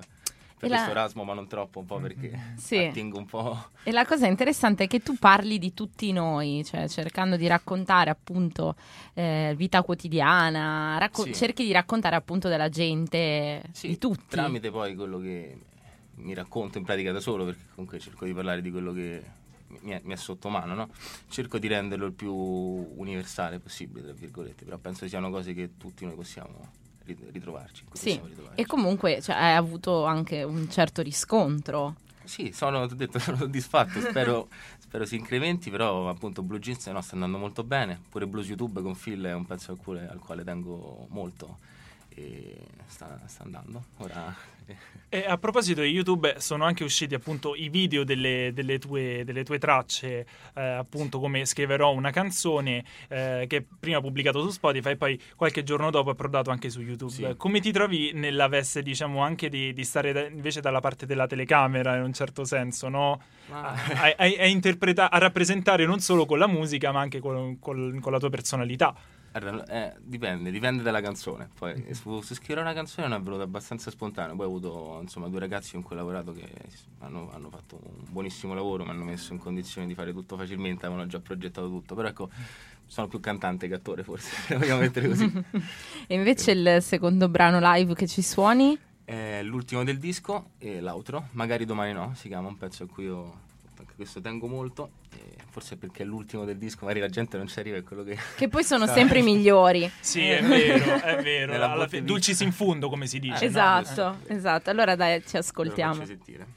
Per 0.64 0.70
la- 0.72 0.76
questo 0.84 0.92
Erasmo, 1.00 1.24
ma 1.24 1.34
non 1.34 1.48
troppo, 1.48 1.80
un 1.80 1.86
po' 1.86 2.00
perché 2.00 2.54
Sì. 2.56 2.78
attingo 2.78 3.18
un 3.18 3.26
po'... 3.26 3.70
E 3.84 3.92
la 3.92 4.06
cosa 4.06 4.28
interessante 4.28 4.86
è 4.86 4.88
che 4.88 5.02
tu 5.02 5.16
parli 5.18 5.60
di 5.60 5.74
tutti 5.74 6.12
noi, 6.12 6.64
cioè 6.66 6.88
cercando 6.88 7.36
di 7.36 7.48
raccontare 7.48 8.10
appunto 8.10 8.76
eh, 9.14 9.54
vita 9.58 9.82
quotidiana, 9.84 10.98
racco- 10.98 11.24
Sì. 11.26 11.34
cerchi 11.34 11.64
di 11.66 11.72
raccontare 11.72 12.16
appunto 12.16 12.48
della 12.48 12.70
gente, 12.70 13.62
Sì, 13.72 13.88
di 13.90 13.98
tutti. 13.98 14.24
tramite 14.30 14.72
poi 14.72 14.96
quello 14.96 15.20
che 15.20 15.58
mi 16.16 16.34
racconto 16.34 16.78
in 16.78 16.84
pratica 16.84 17.12
da 17.12 17.20
solo, 17.20 17.46
perché 17.46 17.64
comunque 17.76 18.00
cerco 18.00 18.26
di 18.26 18.34
parlare 18.34 18.62
di 18.62 18.72
quello 18.72 18.94
che 18.94 19.22
mi 19.82 19.92
è, 19.92 20.02
mi 20.04 20.14
è 20.14 20.16
sotto 20.18 20.50
mano, 20.50 20.74
no? 20.76 20.90
Cerco 21.28 21.58
di 21.58 21.68
renderlo 21.68 22.06
il 22.06 22.14
più 22.14 22.34
universale 22.34 23.60
possibile, 23.60 24.04
tra 24.06 24.14
virgolette, 24.14 24.64
però 24.64 24.78
penso 24.78 25.08
siano 25.08 25.30
cose 25.30 25.54
che 25.54 25.72
tutti 25.78 26.06
noi 26.06 26.14
possiamo 26.16 26.72
ritrovarci. 27.06 27.86
Sì, 27.94 28.20
ritrovarci. 28.24 28.62
e 28.62 28.66
comunque 28.66 29.22
cioè, 29.22 29.36
hai 29.36 29.56
avuto 29.56 30.06
anche 30.06 30.44
un 30.44 30.70
certo 30.70 31.02
riscontro. 31.02 31.96
Sì, 32.24 32.52
sono, 32.54 32.86
detto, 32.88 33.20
sono 33.20 33.38
soddisfatto, 33.38 34.00
spero, 34.00 34.48
spero 34.80 35.06
si 35.06 35.16
incrementi, 35.16 35.70
però 35.70 36.10
appunto 36.10 36.42
Blue 36.42 36.60
Jeans 36.60 36.86
no, 36.88 37.02
sta 37.02 37.14
andando 37.14 37.38
molto 37.38 37.64
bene, 37.64 38.00
pure 38.10 38.28
Blues 38.28 38.48
YouTube 38.48 38.82
con 38.82 38.96
Phil 38.96 39.24
è 39.24 39.34
un 39.34 39.46
pezzo 39.46 39.72
al 39.72 39.78
quale, 39.78 40.08
al 40.08 40.20
quale 40.20 40.44
tengo 40.44 41.08
molto 41.10 41.72
e 42.16 42.58
sta, 42.88 43.20
sta 43.26 43.44
andando. 43.44 43.84
Ora 43.98 44.52
E 45.10 45.26
a 45.28 45.38
proposito 45.38 45.82
di 45.82 45.90
YouTube, 45.90 46.36
sono 46.40 46.64
anche 46.64 46.84
usciti 46.84 47.14
appunto 47.14 47.54
i 47.54 47.70
video 47.70 48.04
delle, 48.04 48.52
delle 48.54 48.80
tue, 48.80 49.24
delle 49.26 49.44
tue 49.44 49.60
tracce, 49.60 50.26
eh, 50.56 50.62
appunto 50.62 51.20
come 51.20 51.46
scriverò 51.46 51.92
una 51.92 52.10
canzone 52.12 52.84
eh, 53.10 53.46
che 53.48 53.64
prima 53.80 54.00
pubblicato 54.02 54.42
su 54.42 54.50
Spotify 54.50 54.92
e 54.92 54.96
poi 54.96 55.22
qualche 55.36 55.64
giorno 55.64 55.92
dopo 55.92 56.10
è 56.10 56.14
approdato 56.14 56.50
anche 56.50 56.70
su 56.72 56.82
YouTube. 56.82 57.12
Sì. 57.12 57.34
Come 57.38 57.60
ti 57.60 57.72
trovi 57.72 58.12
nella 58.14 58.48
veste, 58.48 58.82
diciamo, 58.82 59.22
anche 59.22 59.50
di, 59.50 59.72
di 59.74 59.84
stare 59.84 60.14
da- 60.14 60.26
invece 60.26 60.62
dalla 60.62 60.80
parte 60.80 61.06
della 61.06 61.28
telecamera 61.28 61.96
in 61.98 62.04
un 62.04 62.14
certo 62.14 62.44
senso, 62.44 62.90
no? 62.90 63.22
Ma- 63.50 63.74
A, 63.74 64.14
a- 64.16 64.16
a 64.18 65.10
a 65.12 65.18
rappresentare 65.20 65.86
non 65.86 66.00
solo 66.00 66.26
con 66.26 66.40
la 66.40 66.48
musica 66.48 66.92
ma 66.92 67.02
anche 67.02 67.20
con, 67.20 67.60
con- 67.60 68.00
con 68.00 68.12
la 68.12 68.18
tua 68.18 68.30
personalità. 68.30 68.96
Eh, 69.34 69.94
dipende, 70.00 70.52
dipende 70.52 70.84
dalla 70.84 71.02
canzone. 71.02 71.50
Poi 71.58 71.92
su 71.94 72.22
scrivere 72.22 72.62
una 72.62 72.74
canzone 72.74 73.08
non 73.08 73.20
è 73.20 73.24
venuto 73.24 73.42
abbastanza 73.42 73.90
spontaneo. 73.90 74.36
Poi 74.36 74.46
ho 74.46 74.50
avuto 74.50 75.00
insomma 75.02 75.28
due 75.28 75.40
ragazzi 75.40 75.74
con 75.74 75.82
cui 75.82 75.96
ho 75.96 76.00
lavorato 76.00 76.34
che 76.34 76.48
hanno, 77.00 77.32
hanno 77.34 77.50
fatto 77.50 77.80
un 77.82 78.06
buonissimo 78.12 78.54
lavoro, 78.54 78.84
mi 78.84 78.92
hanno 78.92 79.06
messo 79.06 79.34
in 79.34 79.40
condizione 79.40 79.88
di 79.88 79.96
fare 79.96 80.14
tutto 80.14 80.38
facilmente, 80.38 80.86
avevano 80.86 81.08
già 81.08 81.20
progettato 81.20 81.68
tutto. 81.68 81.96
Però 81.96 82.08
ecco, 82.08 82.30
sono 82.86 83.08
più 83.08 83.20
cantante 83.20 83.68
che 83.68 83.74
attore 83.74 84.04
forse, 84.04 84.36
se 84.46 84.56
vogliamo 84.56 84.82
mettere 84.82 85.08
così. 85.08 85.32
E 86.06 86.16
invece 86.16 86.52
il 86.52 86.78
secondo 86.82 87.28
brano 87.28 87.60
live 87.60 87.96
che 87.96 88.08
ci 88.08 88.22
suoni? 88.22 88.78
È 89.04 89.42
l'ultimo 89.42 89.84
del 89.84 89.98
disco 89.98 90.52
e 90.60 90.80
l'outro, 90.80 91.30
magari 91.32 91.66
domani 91.66 91.92
no, 91.92 92.14
si 92.14 92.28
chiama 92.28 92.50
un 92.50 92.58
pezzo 92.58 92.84
a 92.84 92.88
cui 92.88 93.06
io 93.06 93.52
anche 93.82 93.94
questo 93.96 94.22
tengo 94.22 94.48
molto. 94.48 94.92
E 95.16 95.36
forse 95.50 95.78
perché 95.78 96.04
è 96.04 96.06
l'ultimo 96.06 96.46
del 96.46 96.58
disco, 96.58 96.80
magari 96.86 97.00
la 97.00 97.10
gente 97.10 97.38
non 97.38 97.48
ci 97.48 97.60
arriva, 97.60 97.78
è 97.78 97.84
quello 97.84 98.04
che... 98.04 98.18
Che 98.36 98.48
poi 98.48 98.64
sono 98.64 98.86
Sai. 98.88 98.96
sempre 98.96 99.20
i 99.20 99.24
migliori. 99.24 99.90
Sì, 100.00 100.28
è 100.28 100.42
vero, 100.44 101.02
è 101.02 101.22
vero. 101.24 101.54
Alla 101.64 101.86
di- 101.86 102.04
dulcis 102.04 102.40
in 102.42 102.52
fundo, 102.52 102.90
come 102.90 103.08
si 103.08 103.20
dice. 103.20 103.40
no? 103.44 103.50
esatto, 103.50 104.18
Eh. 104.28 104.36
esatto. 104.36 104.70
Allora 104.70 104.96
dai, 104.96 105.22
ci 105.26 105.34
lo 105.34 105.40
ascoltiamo. 105.40 105.94
faccio 105.94 106.06
sentire. 106.08 106.48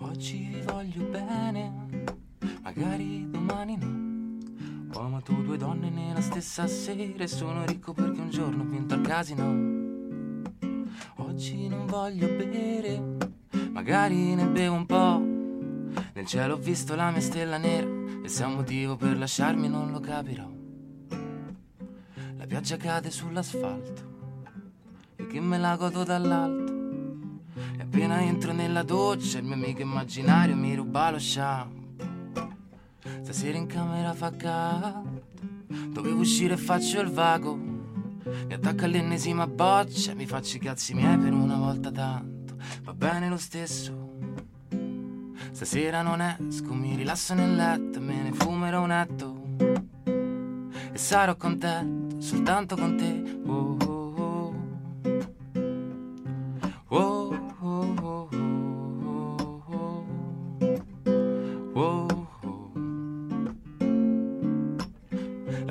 Oggi 0.00 0.48
vi 0.52 0.60
voglio 0.62 1.02
bene, 1.04 1.72
magari 2.62 3.28
domani 3.30 3.76
no. 3.76 4.07
Ho 4.98 5.02
amato 5.02 5.32
due 5.32 5.56
donne 5.56 5.90
nella 5.90 6.20
stessa 6.20 6.66
sera 6.66 7.22
e 7.22 7.28
sono 7.28 7.64
ricco 7.64 7.92
perché 7.92 8.20
un 8.20 8.30
giorno 8.30 8.64
ho 8.64 8.66
vinto 8.66 8.94
al 8.94 9.00
casino. 9.02 9.44
Oggi 11.18 11.68
non 11.68 11.86
voglio 11.86 12.26
bere, 12.26 13.16
magari 13.70 14.34
ne 14.34 14.44
bevo 14.48 14.74
un 14.74 14.86
po'. 14.86 16.02
Nel 16.14 16.26
cielo 16.26 16.54
ho 16.54 16.56
visto 16.56 16.96
la 16.96 17.12
mia 17.12 17.20
stella 17.20 17.58
nera 17.58 17.88
e 18.24 18.28
se 18.28 18.42
ha 18.42 18.48
un 18.48 18.56
motivo 18.56 18.96
per 18.96 19.16
lasciarmi 19.16 19.68
non 19.68 19.92
lo 19.92 20.00
capirò. 20.00 20.50
La 22.36 22.46
pioggia 22.46 22.76
cade 22.76 23.12
sull'asfalto 23.12 24.02
e 25.14 25.28
che 25.28 25.40
me 25.40 25.58
la 25.58 25.76
godo 25.76 26.02
dall'alto. 26.02 26.72
E 27.78 27.82
appena 27.82 28.20
entro 28.20 28.52
nella 28.52 28.82
doccia 28.82 29.38
il 29.38 29.44
mio 29.44 29.54
amico 29.54 29.80
immaginario 29.80 30.56
mi 30.56 30.74
ruba 30.74 31.12
lo 31.12 31.20
shampoo. 31.20 31.87
Stasera 33.30 33.58
in 33.58 33.66
camera 33.66 34.14
fa 34.14 34.30
caldo, 34.30 35.20
dovevo 35.90 36.20
uscire 36.20 36.54
e 36.54 36.56
faccio 36.56 36.98
il 37.02 37.10
vago. 37.10 37.54
Mi 37.56 38.54
attacco 38.54 38.86
all'ennesima 38.86 39.46
boccia, 39.46 40.14
mi 40.14 40.24
faccio 40.24 40.56
i 40.56 40.60
cazzi 40.60 40.94
miei 40.94 41.18
per 41.18 41.34
una 41.34 41.58
volta 41.58 41.90
tanto. 41.92 42.56
Va 42.84 42.94
bene 42.94 43.28
lo 43.28 43.36
stesso. 43.36 44.14
Stasera 45.50 46.00
non 46.00 46.22
esco, 46.22 46.72
mi 46.72 46.96
rilasso 46.96 47.34
nel 47.34 47.54
letto, 47.54 48.00
me 48.00 48.22
ne 48.22 48.32
fumerò 48.32 48.82
un 48.82 48.92
etto. 48.92 49.42
E 50.90 50.96
sarò 50.96 51.36
contento 51.36 52.22
soltanto 52.22 52.76
con 52.76 52.96
te. 52.96 53.40
Oh. 53.44 53.77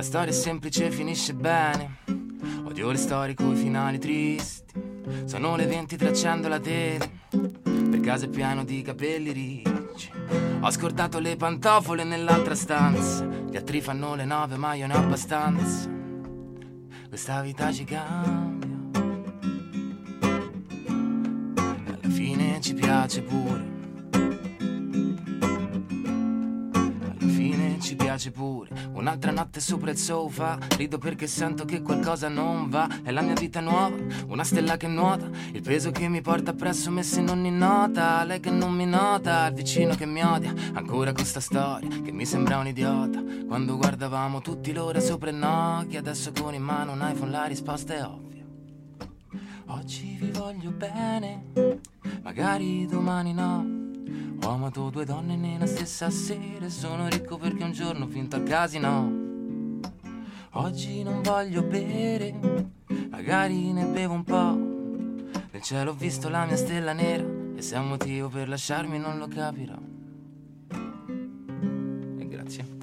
Storia 0.08 0.32
è 0.32 0.34
semplice 0.34 0.86
e 0.86 0.92
finisce 0.92 1.34
bene. 1.34 1.98
Odio 2.64 2.92
le 2.92 2.98
storie 2.98 3.36
coi 3.36 3.58
finali 3.58 4.00
tristi. 4.00 4.74
Sono 5.26 5.58
le 5.58 5.66
23 5.66 6.08
accendo 6.08 6.48
la 6.48 6.62
tele. 6.62 7.12
Per 7.30 8.00
casa 8.00 8.24
è 8.24 8.30
pieno 8.30 8.64
di 8.64 8.82
capelli 8.82 9.34
ricci. 9.34 10.10
Ho 10.62 10.72
scordato 10.72 11.20
le 11.20 11.36
pantofole 11.36 12.06
nell'altra 12.06 12.56
stanza. 12.56 13.26
Gli 13.26 13.58
altri 13.58 13.82
fanno 13.82 14.16
le 14.16 14.24
nove, 14.24 14.56
ma 14.56 14.76
io 14.76 14.88
ne 14.88 14.94
ho 14.96 15.00
abbastanza. 15.00 15.90
Questa 17.10 17.42
vita 17.42 17.74
ci 17.74 17.84
cambia. 17.84 18.78
Alla 21.58 22.10
fine 22.10 22.62
ci 22.62 22.74
piace 22.74 23.22
pure. 23.24 23.77
Piace 27.98 28.32
pure. 28.32 28.70
Un'altra 28.94 29.32
notte 29.32 29.60
sopra 29.60 29.92
il 29.92 29.98
sofa, 29.98 30.58
rido 30.78 30.98
perché 30.98 31.28
sento 31.28 31.66
che 31.66 31.82
qualcosa 31.82 32.30
non 32.30 32.70
va. 32.70 32.88
È 33.04 33.12
la 33.12 33.22
mia 33.22 33.34
vita 33.34 33.60
nuova, 33.60 33.96
una 34.28 34.46
stella 34.46 34.78
che 34.78 34.88
nuota. 34.88 35.30
Il 35.52 35.62
peso 35.62 35.92
che 35.92 36.08
mi 36.08 36.22
porta 36.22 36.52
appresso 36.52 36.90
messo 36.90 37.20
in 37.20 37.30
ogni 37.30 37.52
nota. 37.52 38.24
Lei 38.24 38.40
che 38.40 38.52
non 38.52 38.74
mi 38.74 38.86
nota, 38.86 39.46
il 39.48 39.54
vicino 39.54 39.96
che 39.96 40.06
mi 40.06 40.24
odia. 40.24 40.54
Ancora 40.74 41.12
con 41.12 41.26
sta 41.26 41.42
storia 41.42 41.90
che 42.02 42.12
mi 42.14 42.26
sembra 42.26 42.60
un 42.60 42.68
idiota. 42.68 43.22
Quando 43.46 43.76
guardavamo 43.76 44.40
tutti 44.40 44.72
l'ora 44.72 45.02
sopra 45.02 45.30
il 45.30 45.36
Nokia, 45.36 46.00
adesso 46.00 46.32
con 46.32 46.54
in 46.54 46.64
mano 46.64 46.94
un 46.94 47.06
iPhone 47.06 47.32
la 47.32 47.46
risposta 47.46 47.96
è 47.96 48.04
ovvia. 48.06 48.46
Oggi 49.68 50.18
vi 50.20 50.32
voglio 50.32 50.72
bene, 50.72 51.82
magari 52.22 52.86
domani 52.86 53.34
no. 53.34 53.87
Ho 54.44 54.50
amato 54.50 54.90
due 54.90 55.06
donne 55.06 55.36
nella 55.36 55.66
stessa 55.66 56.10
sera 56.10 56.70
sono 56.70 57.08
ricco 57.08 57.38
perché 57.38 57.64
un 57.64 57.72
giorno 57.72 58.06
ho 58.06 58.08
vinto 58.08 58.36
al 58.36 58.44
casino. 58.44 59.26
Oggi 60.52 61.04
non 61.04 61.22
voglio 61.22 61.64
bere, 61.64 62.34
magari 63.10 63.72
ne 63.74 63.86
bevo 63.86 64.14
un 64.14 64.24
po'. 64.24 65.46
Nel 65.52 65.62
cielo 65.62 65.92
ho 65.92 65.94
visto 65.94 66.30
la 66.30 66.46
mia 66.46 66.56
stella 66.56 66.94
nera 66.94 67.26
e 67.56 67.62
se 67.62 67.76
ha 67.76 67.82
un 67.82 67.90
motivo 67.90 68.30
per 68.30 68.48
lasciarmi 68.48 68.98
non 68.98 69.18
lo 69.18 69.28
capirò. 69.28 69.78
E 72.20 72.28
grazie. 72.28 72.76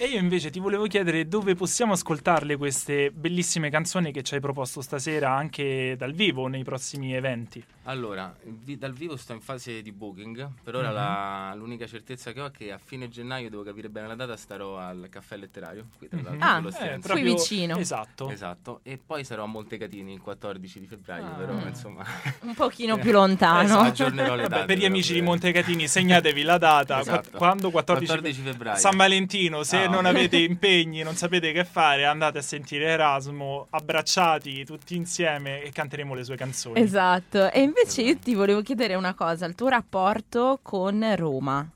E 0.00 0.04
io 0.06 0.20
invece 0.20 0.50
ti 0.50 0.60
volevo 0.60 0.86
chiedere 0.86 1.26
dove 1.26 1.56
possiamo 1.56 1.92
ascoltarle 1.92 2.56
queste 2.56 3.10
bellissime 3.10 3.68
canzoni 3.68 4.12
che 4.12 4.22
ci 4.22 4.34
hai 4.34 4.40
proposto 4.40 4.80
stasera 4.80 5.34
anche 5.34 5.96
dal 5.98 6.12
vivo 6.12 6.46
nei 6.46 6.62
prossimi 6.62 7.14
eventi. 7.14 7.60
Allora, 7.88 8.36
vi- 8.44 8.76
dal 8.76 8.92
vivo 8.92 9.16
sto 9.16 9.32
in 9.32 9.40
fase 9.40 9.80
di 9.80 9.92
booking, 9.92 10.46
per 10.62 10.74
ora 10.76 10.88
Mhm. 10.88 10.94
la- 10.94 11.54
l'unica 11.54 11.86
certezza 11.86 12.32
che 12.32 12.40
ho 12.42 12.46
è 12.46 12.50
che 12.50 12.70
a 12.70 12.76
fine 12.76 13.08
gennaio, 13.08 13.48
devo 13.48 13.62
capire 13.62 13.88
bene 13.88 14.06
la 14.08 14.14
data, 14.14 14.36
starò 14.36 14.76
al 14.76 15.06
caffè 15.10 15.38
letterario, 15.38 15.86
qui 15.96 16.06
tra 16.06 16.20
l'altro 16.22 16.38
Ah, 16.68 16.70
sullo 16.70 16.90
eh. 16.92 16.98
Qui 17.00 17.22
vicino. 17.22 17.78
Esatto. 17.78 18.28
Esatto, 18.28 18.80
e 18.82 18.98
poi 19.04 19.24
sarò 19.24 19.44
a 19.44 19.46
Montecatini 19.46 20.12
il 20.12 20.20
14 20.20 20.80
di 20.80 20.86
febbraio, 20.86 21.24
Ah. 21.24 21.30
però 21.30 21.54
Mm. 21.54 21.66
insomma 21.66 22.04
Un 22.40 22.52
pochino 22.54 22.98
più 22.98 23.10
lontano. 23.10 23.62
Esatto. 23.62 23.80
aggiornerò 23.88 24.34
le 24.34 24.42
Vabbè, 24.42 24.54
date. 24.54 24.66
per 24.66 24.76
gli 24.76 24.80
però, 24.80 24.92
amici 24.92 25.12
di. 25.14 25.22
Montecatini, 25.22 25.88
segnatevi 25.88 26.42
la 26.42 26.58
data. 26.58 27.00
Esatto. 27.00 27.30
Qua- 27.30 27.38
Quando? 27.38 27.70
14, 27.70 28.06
14 28.06 28.42
febbraio. 28.42 28.78
San 28.78 28.96
Valentino. 28.98 29.62
Se 29.62 29.84
Ah, 29.84 29.88
non 29.88 30.04
avete 30.04 30.36
impegni, 30.44 31.02
non 31.02 31.14
sapete 31.14 31.52
che 31.52 31.64
fare, 31.64 32.04
andate 32.04 32.36
a 32.36 32.42
sentire 32.42 32.84
Erasmo 32.84 33.66
abbracciati 33.70 34.66
tutti 34.66 34.94
insieme 34.94 35.62
e 35.62 35.70
canteremo 35.72 36.12
le 36.14 36.24
sue 36.24 36.36
canzoni. 36.36 36.78
Esatto. 36.80 37.50
E 37.50 37.60
invece 37.60 37.76
io 38.02 38.18
ti 38.18 38.34
volevo 38.34 38.62
chiedere 38.62 38.94
una 38.94 39.14
cosa, 39.14 39.46
il 39.46 39.54
tuo 39.54 39.68
rapporto 39.68 40.58
con 40.62 41.14
Roma. 41.16 41.68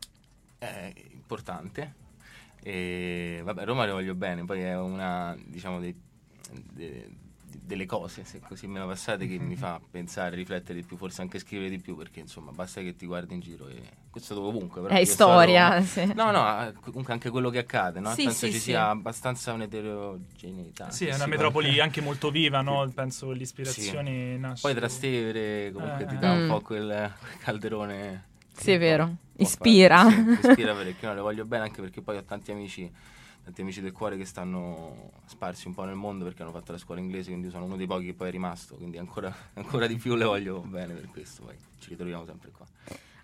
È 0.58 0.92
importante. 1.12 1.94
E 2.62 3.40
vabbè, 3.42 3.64
Roma 3.64 3.84
le 3.86 3.92
voglio 3.92 4.14
bene, 4.14 4.44
poi 4.44 4.60
è 4.60 4.78
una, 4.78 5.36
diciamo, 5.44 5.80
dei- 5.80 5.94
de- 6.50 7.10
delle 7.64 7.86
cose, 7.86 8.24
se 8.24 8.40
così 8.40 8.66
me 8.66 8.80
la 8.80 8.86
passate, 8.86 9.26
che 9.28 9.38
mi 9.38 9.54
fa 9.56 9.80
pensare, 9.90 10.34
riflettere 10.34 10.80
di 10.80 10.84
più, 10.84 10.96
forse 10.96 11.22
anche 11.22 11.38
scrivere 11.38 11.70
di 11.70 11.78
più, 11.78 11.96
perché 11.96 12.18
insomma 12.20 12.50
basta 12.50 12.80
che 12.80 12.96
ti 12.96 13.06
guardi 13.06 13.34
in 13.34 13.40
giro 13.40 13.68
e 13.68 13.80
questo 14.10 14.40
ovunque. 14.42 14.82
Però 14.82 14.92
È 14.94 15.04
storia. 15.04 15.68
Roma. 15.74 15.82
sì. 15.82 16.12
No, 16.14 16.30
no, 16.32 16.72
comunque 16.80 17.12
anche 17.12 17.30
quello 17.30 17.50
che 17.50 17.58
accade, 17.58 18.00
no? 18.00 18.12
Sì, 18.14 18.24
Penso 18.24 18.46
sì, 18.46 18.52
ci 18.52 18.58
sì. 18.58 18.60
sia 18.60 18.88
abbastanza 18.90 19.52
un'eterogeneità. 19.52 20.90
Sì, 20.90 21.06
è 21.06 21.14
una 21.14 21.26
metropoli 21.26 21.78
anche 21.80 22.00
molto 22.00 22.30
viva, 22.30 22.60
no? 22.62 22.90
Penso 22.94 23.28
che 23.28 23.34
l'ispirazione 23.34 24.36
nasce. 24.36 24.62
Poi 24.62 24.74
Trastevere 24.74 25.70
comunque 25.72 26.04
Eh, 26.04 26.08
ti 26.08 26.18
dà 26.18 26.32
Mm. 26.34 26.40
un 26.40 26.46
po' 26.48 26.60
quel, 26.62 27.12
quel 27.20 27.38
calderone. 27.38 28.24
Sì, 28.54 28.72
è 28.72 28.78
vero. 28.78 29.16
Ispira. 29.36 30.10
fare- 30.10 30.38
sì, 30.40 30.48
ispira 30.48 30.74
parecchio. 30.74 31.08
No, 31.08 31.14
le 31.14 31.20
voglio 31.20 31.44
bene 31.44 31.64
anche 31.64 31.80
perché 31.80 32.02
poi 32.02 32.16
ho 32.18 32.24
tanti 32.24 32.50
amici, 32.50 32.90
tanti 33.44 33.60
amici 33.60 33.80
del 33.80 33.92
cuore 33.92 34.16
che 34.16 34.24
stanno 34.24 35.12
sparsi 35.26 35.66
un 35.66 35.74
po' 35.74 35.84
nel 35.84 35.94
mondo 35.94 36.24
perché 36.24 36.42
hanno 36.42 36.52
fatto 36.52 36.72
la 36.72 36.78
scuola 36.78 37.00
inglese, 37.00 37.30
quindi 37.30 37.50
sono 37.50 37.64
uno 37.64 37.76
dei 37.76 37.86
pochi 37.86 38.06
che 38.06 38.14
poi 38.14 38.28
è 38.28 38.30
rimasto, 38.30 38.76
quindi 38.76 38.98
ancora, 38.98 39.34
ancora 39.54 39.86
di 39.86 39.96
più 39.96 40.14
le 40.14 40.24
voglio 40.24 40.60
bene 40.60 40.94
per 40.94 41.08
questo. 41.08 41.42
Poi 41.42 41.56
ci 41.78 41.90
ritroviamo 41.90 42.24
sempre 42.24 42.50
qua. 42.50 42.66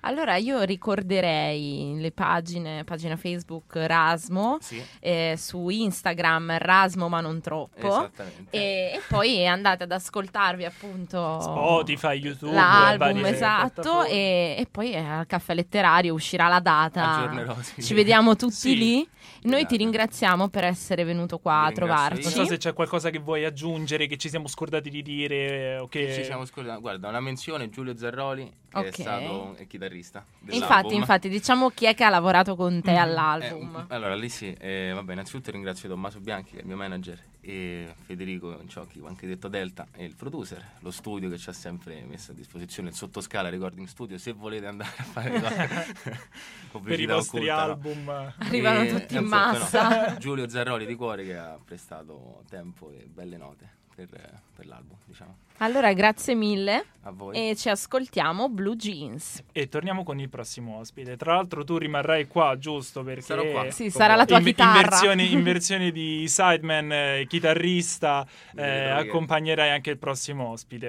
Allora 0.08 0.36
io 0.36 0.62
ricorderei 0.62 1.96
le 1.98 2.12
pagine, 2.12 2.82
pagina 2.84 3.16
Facebook 3.16 3.76
Rasmo, 3.76 4.56
Sì, 4.60 4.82
eh, 5.00 5.34
su 5.36 5.68
Instagram 5.68 6.56
Rasmo 6.58 7.08
ma 7.08 7.20
non 7.20 7.40
troppo. 7.42 7.86
esattamente. 7.86 8.56
E, 8.56 8.92
e 8.94 9.00
poi 9.08 9.46
andate 9.46 9.82
ad 9.84 9.92
ascoltarvi 9.92 10.64
appunto 10.64 11.40
Spotify, 11.40 12.18
YouTube, 12.18 12.54
l'album 12.54 13.24
esatto 13.26 14.04
e, 14.04 14.56
e 14.58 14.66
poi 14.70 14.94
al 14.96 15.26
caffè 15.26 15.54
letterario 15.54 16.14
uscirà 16.14 16.48
la 16.48 16.60
data 16.60 17.30
sì. 17.62 17.82
ci 17.82 17.94
vediamo 17.94 18.34
tutti 18.36 18.52
Sì. 18.54 18.76
lì 18.76 19.08
noi 19.40 19.58
Esatto. 19.58 19.66
ti 19.74 19.76
ringraziamo 19.76 20.48
per 20.48 20.64
essere 20.64 21.04
venuto 21.04 21.38
qua 21.38 21.64
a 21.64 21.72
trovarci 21.72 22.22
Non 22.22 22.32
so 22.32 22.44
se 22.46 22.56
c'è 22.56 22.72
qualcosa 22.72 23.10
che 23.10 23.18
vuoi 23.18 23.44
aggiungere, 23.44 24.06
che 24.06 24.16
ci 24.16 24.28
siamo 24.28 24.48
scordati 24.48 24.90
di 24.90 25.00
dire 25.02 25.76
o 25.78 25.86
che... 25.86 26.12
Ci 26.12 26.24
siamo 26.24 26.44
scordati. 26.44 26.80
Guarda, 26.80 27.08
una 27.08 27.20
menzione 27.20 27.68
Giulio 27.68 27.96
Zarroli, 27.96 28.50
che 28.68 28.78
Ok. 28.78 28.86
è 28.86 28.90
stato 28.90 29.54
il 29.58 29.66
chitarrista. 29.68 29.96
Infatti 29.98 30.58
dell'album. 30.58 30.92
infatti 30.92 31.28
diciamo 31.28 31.70
chi 31.70 31.86
è 31.86 31.94
che 31.94 32.04
ha 32.04 32.10
lavorato 32.10 32.56
con 32.56 32.80
te 32.82 32.92
Mm. 32.92 32.96
all'album 32.96 33.86
Eh, 33.88 33.94
allora, 33.94 34.14
lì 34.14 34.28
sì, 34.28 34.52
eh, 34.58 34.92
vabbè, 34.94 35.12
innanzitutto 35.12 35.50
ringrazio 35.50 35.88
Tommaso 35.88 36.20
Bianchi, 36.20 36.52
che 36.52 36.56
è 36.58 36.60
il 36.60 36.66
mio 36.66 36.76
manager, 36.76 37.22
e 37.40 37.94
Federico 38.04 38.60
Ciocchi, 38.66 39.00
anche 39.06 39.26
detto 39.26 39.48
Delta, 39.48 39.86
e 39.94 40.04
il 40.04 40.14
producer, 40.16 40.62
lo 40.80 40.90
studio 40.90 41.28
che 41.30 41.38
ci 41.38 41.48
ha 41.48 41.52
sempre 41.52 42.02
messo 42.04 42.32
a 42.32 42.34
disposizione, 42.34 42.88
il 42.90 42.94
sottoscala 42.94 43.48
Recording 43.48 43.86
Studio, 43.86 44.18
se 44.18 44.32
volete 44.32 44.66
andare 44.66 44.90
a 44.96 45.02
fare 45.04 45.30
per 46.82 47.00
i 47.00 47.06
vostri 47.06 47.48
occulta, 47.48 47.54
no? 47.66 47.72
album. 47.72 48.32
arrivano 48.38 48.80
E, 48.82 48.88
tutti 48.88 49.14
in 49.16 49.22
insomma, 49.22 49.52
massa 49.52 50.08
no, 50.12 50.16
Giulio 50.18 50.48
Zarroli 50.48 50.86
di 50.86 50.94
cuore 50.94 51.24
che 51.24 51.36
ha 51.36 51.58
prestato 51.64 52.42
tempo 52.48 52.90
e 52.90 53.06
belle 53.06 53.36
note 53.36 53.76
per, 54.06 54.40
per 54.54 54.66
l'album, 54.66 54.96
diciamo. 55.04 55.36
allora 55.58 55.92
grazie 55.92 56.34
mille 56.34 56.84
A 57.02 57.10
voi. 57.10 57.50
e 57.50 57.56
ci 57.56 57.68
ascoltiamo 57.68 58.48
Blue 58.48 58.76
Jeans 58.76 59.42
E 59.52 59.68
torniamo 59.68 60.04
con 60.04 60.20
il 60.20 60.28
prossimo 60.28 60.76
ospite. 60.78 61.16
Tra 61.16 61.34
l'altro 61.34 61.64
tu 61.64 61.76
rimarrai 61.78 62.26
qua, 62.26 62.56
giusto? 62.58 63.02
Perché 63.02 63.22
Sarò 63.22 63.50
qua. 63.50 63.70
sì 63.70 63.90
sarà 63.90 64.14
la 64.14 64.24
tua 64.24 64.36
in, 64.38 64.42
in 64.46 64.48
chitarra 64.54 64.88
versione, 64.88 65.22
in 65.24 65.42
versione 65.44 65.90
di 65.90 66.26
sideman, 66.28 66.92
eh, 66.92 67.26
chitarrista, 67.28 68.26
eh, 68.54 68.88
accompagnerai 68.90 69.70
anche 69.70 69.90
il 69.90 69.98
prossimo 69.98 70.48
ospite. 70.48 70.86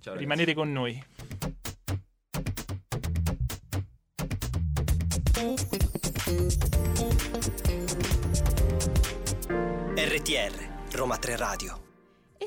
Ciao, 0.00 0.14
ragazzi. 0.14 0.18
Rimanete 0.18 0.54
con 0.54 0.72
noi. 0.72 1.02
RTR, 9.94 10.96
Roma 10.96 11.16
3 11.16 11.36
Radio. 11.36 11.89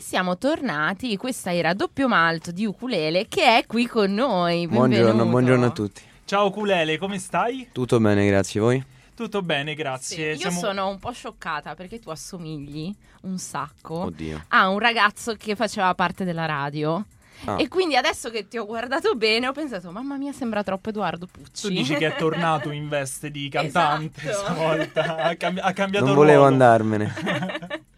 Siamo 0.04 0.38
tornati, 0.38 1.16
questa 1.16 1.54
era 1.54 1.74
Doppio 1.74 2.10
Malto 2.10 2.52
di 2.52 2.66
Ukulele 2.66 3.26
che 3.30 3.58
è 3.58 3.66
qui 3.66 3.88
con 3.88 4.14
noi. 4.14 4.68
Buongiorno, 4.68 5.26
buongiorno 5.26 5.66
a 5.66 5.70
tutti. 5.72 6.02
Ciao 6.26 6.52
Culele, 6.52 6.98
come 6.98 7.18
stai? 7.20 7.70
Tutto 7.72 8.02
bene, 8.02 8.28
grazie. 8.28 8.60
Voi? 8.60 8.84
Tutto 9.16 9.42
bene, 9.42 9.72
Sì, 9.72 9.76
grazie. 9.78 10.32
io 10.34 10.38
Siamo- 10.38 10.60
sono 10.60 10.88
un 10.90 11.00
po' 11.00 11.12
scioccata 11.14 11.74
perché 11.74 12.00
tu 12.00 12.10
assomigli 12.10 12.94
un 13.22 13.38
sacco 13.38 13.94
Oddio. 14.04 14.44
a 14.50 14.68
un 14.68 14.78
ragazzo 14.80 15.36
che 15.36 15.56
faceva 15.56 15.96
parte 15.96 16.26
della 16.26 16.46
radio. 16.46 17.04
Ah. 17.46 17.56
E 17.60 17.70
quindi 17.70 17.96
adesso 17.96 18.30
che 18.30 18.48
ti 18.50 18.58
ho 18.58 18.66
guardato 18.66 19.16
bene 19.16 19.48
ho 19.48 19.52
pensato, 19.54 19.90
mamma 19.90 20.18
mia, 20.18 20.34
sembra 20.34 20.64
troppo 20.64 20.90
Edoardo 20.90 21.28
Pucci. 21.32 21.62
Tu 21.62 21.70
dici 21.70 21.96
che 21.96 22.08
è 22.08 22.16
tornato 22.18 22.72
in 22.72 22.90
veste 22.90 23.32
di 23.32 23.48
cantante 23.50 24.20
Esatto. 24.30 24.44
stavolta, 24.54 25.16
ha, 25.16 25.36
cambi- 25.36 25.62
ha 25.62 25.72
cambiato 25.72 26.06
Non 26.08 26.16
volevo 26.16 26.40
ruolo. 26.48 26.52
andarmene. 26.52 27.82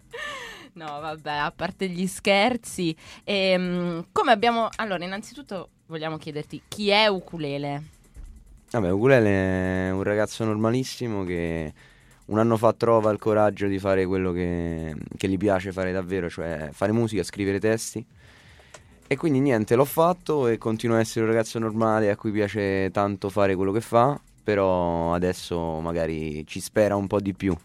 No, 0.76 1.00
vabbè, 1.00 1.32
a 1.32 1.54
parte 1.56 1.88
gli 1.88 2.06
scherzi, 2.06 2.94
ehm, 3.24 4.08
come 4.12 4.32
abbiamo... 4.34 4.68
Allora, 4.76 5.06
innanzitutto 5.06 5.70
vogliamo 5.86 6.18
chiederti 6.18 6.64
chi 6.68 6.90
è 6.90 7.08
Ukulele? 7.08 7.84
Vabbè, 8.72 8.92
Ukulele 8.92 9.88
è 9.88 9.92
un 9.92 10.04
ragazzo 10.04 10.44
normalissimo 10.44 11.24
che 11.24 11.74
un 12.26 12.40
anno 12.40 12.58
fa 12.58 12.74
trova 12.74 13.10
il 13.12 13.20
coraggio 13.20 13.68
di 13.68 13.80
fare 13.80 14.06
quello 14.06 14.34
che, 14.34 14.94
che 15.16 15.30
gli 15.30 15.38
piace 15.38 15.72
fare 15.72 15.94
davvero, 15.94 16.30
cioè 16.30 16.68
fare 16.74 16.92
musica, 16.92 17.24
scrivere 17.24 17.60
testi. 17.62 18.06
E 19.08 19.16
quindi 19.16 19.40
niente, 19.40 19.76
l'ho 19.76 19.86
fatto 19.86 20.48
e 20.50 20.58
continuo 20.58 20.98
a 20.98 21.00
essere 21.00 21.24
un 21.24 21.32
ragazzo 21.32 21.58
normale 21.58 22.10
a 22.12 22.18
cui 22.18 22.32
piace 22.32 22.90
tanto 22.92 23.30
fare 23.30 23.56
quello 23.56 23.72
che 23.72 23.80
fa, 23.80 24.20
però 24.44 25.14
adesso 25.14 25.80
magari 25.80 26.46
ci 26.46 26.60
spera 26.60 26.98
un 26.98 27.08
po' 27.08 27.22
di 27.22 27.34
più. 27.34 27.56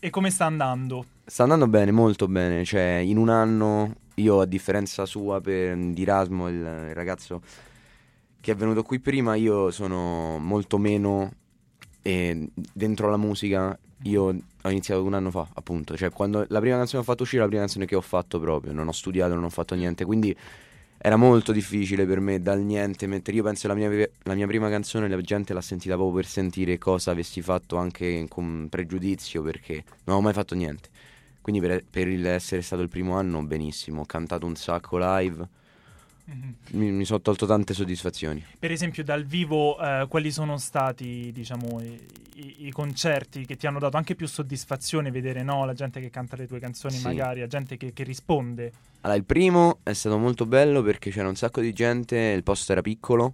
E 0.00 0.10
come 0.10 0.30
sta 0.30 0.44
andando? 0.44 1.04
Sta 1.24 1.42
andando 1.42 1.66
bene, 1.66 1.90
molto 1.90 2.28
bene. 2.28 2.64
Cioè, 2.64 3.02
in 3.04 3.16
un 3.16 3.28
anno, 3.28 3.96
io 4.14 4.40
a 4.40 4.46
differenza 4.46 5.04
sua 5.06 5.40
per, 5.40 5.76
di 5.76 6.02
Erasmo, 6.02 6.48
il, 6.48 6.54
il 6.54 6.94
ragazzo 6.94 7.42
che 8.40 8.52
è 8.52 8.54
venuto 8.54 8.84
qui 8.84 9.00
prima, 9.00 9.34
io 9.34 9.72
sono 9.72 10.38
molto 10.38 10.78
meno 10.78 11.32
eh, 12.02 12.48
dentro 12.72 13.10
la 13.10 13.16
musica. 13.16 13.76
Io 14.02 14.22
ho 14.22 14.70
iniziato 14.70 15.02
un 15.02 15.14
anno 15.14 15.32
fa, 15.32 15.48
appunto. 15.54 15.96
Cioè, 15.96 16.10
quando 16.10 16.46
la 16.48 16.60
prima 16.60 16.76
canzone 16.76 17.02
che 17.02 17.08
ho 17.08 17.12
fatto 17.12 17.24
uscire 17.24 17.42
la 17.42 17.48
prima 17.48 17.62
canzone 17.62 17.84
che 17.84 17.96
ho 17.96 18.00
fatto 18.00 18.38
proprio. 18.38 18.72
Non 18.72 18.86
ho 18.86 18.92
studiato, 18.92 19.34
non 19.34 19.44
ho 19.44 19.50
fatto 19.50 19.74
niente. 19.74 20.04
Quindi 20.04 20.34
era 21.00 21.14
molto 21.16 21.52
difficile 21.52 22.04
per 22.06 22.18
me 22.20 22.40
dal 22.42 22.60
niente 22.60 23.06
mettere. 23.06 23.36
Io 23.36 23.44
penso 23.44 23.68
la 23.68 23.74
mia, 23.74 23.88
la 24.24 24.34
mia 24.34 24.46
prima 24.46 24.68
canzone 24.68 25.08
la 25.08 25.20
gente 25.20 25.54
l'ha 25.54 25.60
sentita 25.60 25.94
proprio 25.94 26.16
per 26.16 26.26
sentire 26.26 26.76
cosa 26.76 27.12
avessi 27.12 27.40
fatto 27.40 27.76
anche 27.76 28.26
con 28.28 28.66
pregiudizio 28.68 29.42
perché 29.42 29.74
non 29.74 30.16
avevo 30.16 30.20
mai 30.22 30.32
fatto 30.32 30.54
niente. 30.54 30.88
Quindi 31.40 31.60
per, 31.60 31.84
per 31.88 32.08
essere 32.26 32.62
stato 32.62 32.82
il 32.82 32.88
primo 32.88 33.16
anno, 33.16 33.42
benissimo. 33.42 34.02
Ho 34.02 34.06
cantato 34.06 34.44
un 34.44 34.56
sacco 34.56 34.98
live. 34.98 35.48
Mi, 36.72 36.90
mi 36.90 37.04
sono 37.06 37.20
tolto 37.22 37.46
tante 37.46 37.72
soddisfazioni. 37.72 38.44
Per 38.58 38.70
esempio, 38.70 39.02
dal 39.02 39.24
vivo, 39.24 39.78
eh, 39.80 40.06
quali 40.08 40.30
sono 40.30 40.58
stati, 40.58 41.30
diciamo, 41.32 41.80
i, 41.80 41.98
i- 42.34 42.66
i 42.66 42.70
concerti 42.70 43.46
che 43.46 43.56
ti 43.56 43.66
hanno 43.66 43.78
dato 43.78 43.96
anche 43.96 44.14
più 44.14 44.26
soddisfazione 44.26 45.10
vedere, 45.10 45.42
no? 45.42 45.64
La 45.64 45.72
gente 45.72 46.00
che 46.00 46.10
canta 46.10 46.36
le 46.36 46.46
tue 46.46 46.58
canzoni, 46.58 46.94
Sì. 46.94 47.04
magari, 47.04 47.40
la 47.40 47.46
gente 47.46 47.78
che, 47.78 47.94
che 47.94 48.02
risponde. 48.02 48.72
Allora, 49.00 49.18
il 49.18 49.24
primo 49.24 49.78
è 49.82 49.94
stato 49.94 50.18
molto 50.18 50.44
bello 50.44 50.82
perché 50.82 51.10
c'era 51.10 51.28
un 51.28 51.36
sacco 51.36 51.62
di 51.62 51.72
gente, 51.72 52.16
il 52.18 52.42
posto 52.42 52.72
era 52.72 52.82
piccolo, 52.82 53.32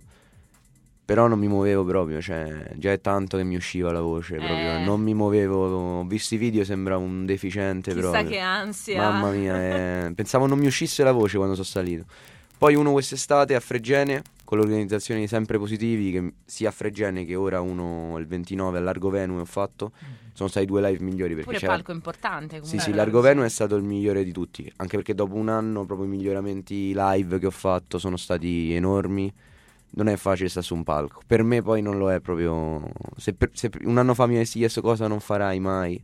però 1.04 1.26
non 1.26 1.38
mi 1.40 1.48
muovevo 1.48 1.85
proprio, 1.85 2.20
cioè 2.22 2.70
già 2.76 2.92
è 2.92 3.00
tanto 3.00 3.37
che 3.37 3.42
mi 3.44 3.57
usciva 3.57 3.90
la 3.92 4.00
voce, 4.00 4.37
proprio, 4.37 4.76
Eh. 4.76 4.85
non 4.85 5.00
mi 5.02 5.12
muovevo, 5.14 5.98
ho 5.98 6.04
visto 6.04 6.35
i 6.35 6.38
video, 6.38 6.64
sembrava 6.64 7.02
un 7.02 7.26
deficiente 7.26 7.92
Chissà 7.92 8.11
proprio. 8.11 8.30
che 8.30 8.38
ansia. 8.38 9.02
Mamma 9.11 9.30
mia, 9.33 10.07
eh, 10.07 10.12
pensavo 10.14 10.46
non 10.46 10.59
mi 10.61 10.66
uscisse 10.66 11.02
la 11.02 11.12
voce 11.12 11.37
quando 11.37 11.54
sono 11.54 11.66
salito. 11.66 12.04
Poi 12.57 12.75
uno 12.75 12.93
quest'estate 12.93 13.55
a 13.55 13.61
Fregene, 13.61 14.23
con 14.45 14.59
l'organizzazione 14.59 15.21
di 15.21 15.27
Sempre 15.27 15.59
Positivi, 15.59 16.12
che 16.12 16.33
sia 16.45 16.69
a 16.69 16.73
Fregene 16.73 17.25
che 17.25 17.35
ora 17.35 17.61
uno 17.61 18.17
il 18.19 18.27
29 18.27 18.79
a 18.79 18.81
Largo 18.81 19.11
Venue 19.11 19.40
ho 19.40 19.45
fatto, 19.45 19.93
sono 20.33 20.49
stati 20.49 20.64
i 20.64 20.69
due 20.69 20.81
live 20.81 21.03
migliori 21.05 21.31
perché 21.31 21.45
Pure 21.45 21.59
c'era... 21.59 21.73
palco 21.73 21.93
importante 21.93 22.57
Sì, 22.57 22.61
comunque. 22.62 22.85
sì, 22.85 22.93
Largo 22.93 23.21
Venue 23.21 23.45
è 23.47 23.49
stato 23.51 23.77
il 23.77 23.83
migliore 23.83 24.25
di 24.25 24.33
tutti, 24.33 24.71
anche 24.77 24.97
perché 24.97 25.14
dopo 25.14 25.35
un 25.35 25.49
anno 25.49 25.85
proprio 25.85 26.07
i 26.07 26.11
miglioramenti 26.11 26.93
live 26.95 27.38
che 27.38 27.47
ho 27.47 27.51
fatto 27.51 27.99
sono 27.99 28.17
stati 28.17 28.73
enormi. 28.73 29.33
Non 29.96 30.09
è 30.09 30.16
facile 30.16 30.48
stare 30.48 30.66
su 30.66 30.74
un 30.74 30.83
palco. 30.83 31.20
Per 31.24 31.42
me 31.44 31.62
poi 31.62 31.80
non 31.80 31.98
lo 31.98 32.11
è 32.12 32.18
proprio... 32.20 32.83
Se, 33.16 33.33
per- 33.33 33.50
se 33.52 33.70
un 33.85 33.96
anno 33.98 34.14
fa 34.14 34.26
mi 34.26 34.35
avessi 34.35 34.59
chiesto 34.59 34.80
cosa 34.80 35.07
non 35.07 35.20
farai 35.20 35.61
mai, 35.61 36.02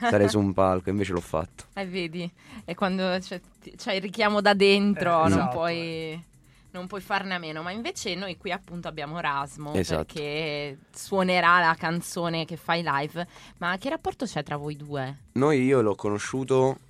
sarei 0.00 0.28
su 0.28 0.38
un 0.38 0.54
palco, 0.54 0.88
invece 0.90 1.12
l'ho 1.12 1.20
fatto. 1.20 1.64
Eh, 1.74 1.84
vedi, 1.86 2.30
è 2.64 2.74
quando 2.74 3.16
c'è, 3.20 3.38
c'hai 3.76 3.96
il 3.96 4.02
richiamo 4.02 4.40
da 4.40 4.54
dentro, 4.54 5.10
Eh, 5.26 5.28
non, 5.28 5.38
esatto, 5.38 5.50
puoi, 5.56 6.24
non 6.70 6.86
puoi 6.86 7.02
farne 7.02 7.34
a 7.34 7.38
meno. 7.38 7.60
Ma 7.62 7.72
invece 7.72 8.14
noi 8.14 8.38
qui 8.38 8.50
appunto 8.52 8.88
abbiamo 8.88 9.20
Rasmo, 9.20 9.74
Esatto. 9.74 10.04
perché 10.14 10.78
suonerà 10.94 11.60
la 11.60 11.76
canzone 11.78 12.46
che 12.46 12.56
fai 12.56 12.82
live. 12.82 13.26
Ma 13.58 13.76
che 13.76 13.90
rapporto 13.90 14.24
c'è 14.24 14.42
tra 14.42 14.56
voi 14.56 14.76
due? 14.76 15.14
Noi 15.32 15.62
io 15.62 15.82
l'ho 15.82 15.94
conosciuto 15.94 16.70
eh, 16.72 16.85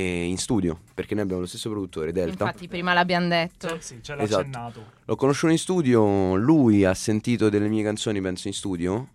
in 0.00 0.38
studio, 0.38 0.80
perché 0.94 1.14
noi 1.14 1.24
abbiamo 1.24 1.42
lo 1.42 1.46
stesso 1.46 1.68
produttore, 1.70 2.12
Delta. 2.12 2.44
Infatti 2.44 2.68
prima 2.68 2.94
l'abbiamo 2.94 3.28
detto. 3.28 3.68
Cioè, 3.68 3.80
sì, 3.80 3.98
ce 4.02 4.14
l'ha 4.14 4.22
Esatto. 4.22 4.40
accennato. 4.40 4.84
L'ho 5.04 5.16
conosciuto 5.16 5.52
in 5.52 5.58
studio, 5.58 6.34
lui 6.36 6.84
ha 6.84 6.94
sentito 6.94 7.48
delle 7.48 7.68
mie 7.68 7.82
canzoni, 7.82 8.20
penso, 8.20 8.48
in 8.48 8.54
studio, 8.54 9.08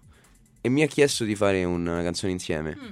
e 0.62 0.70
mi 0.70 0.84
ha 0.84 0.88
chiesto 0.88 1.24
di 1.24 1.36
fare 1.36 1.64
una 1.64 2.04
canzone 2.04 2.32
insieme. 2.32 2.78
Mm. 2.78 2.90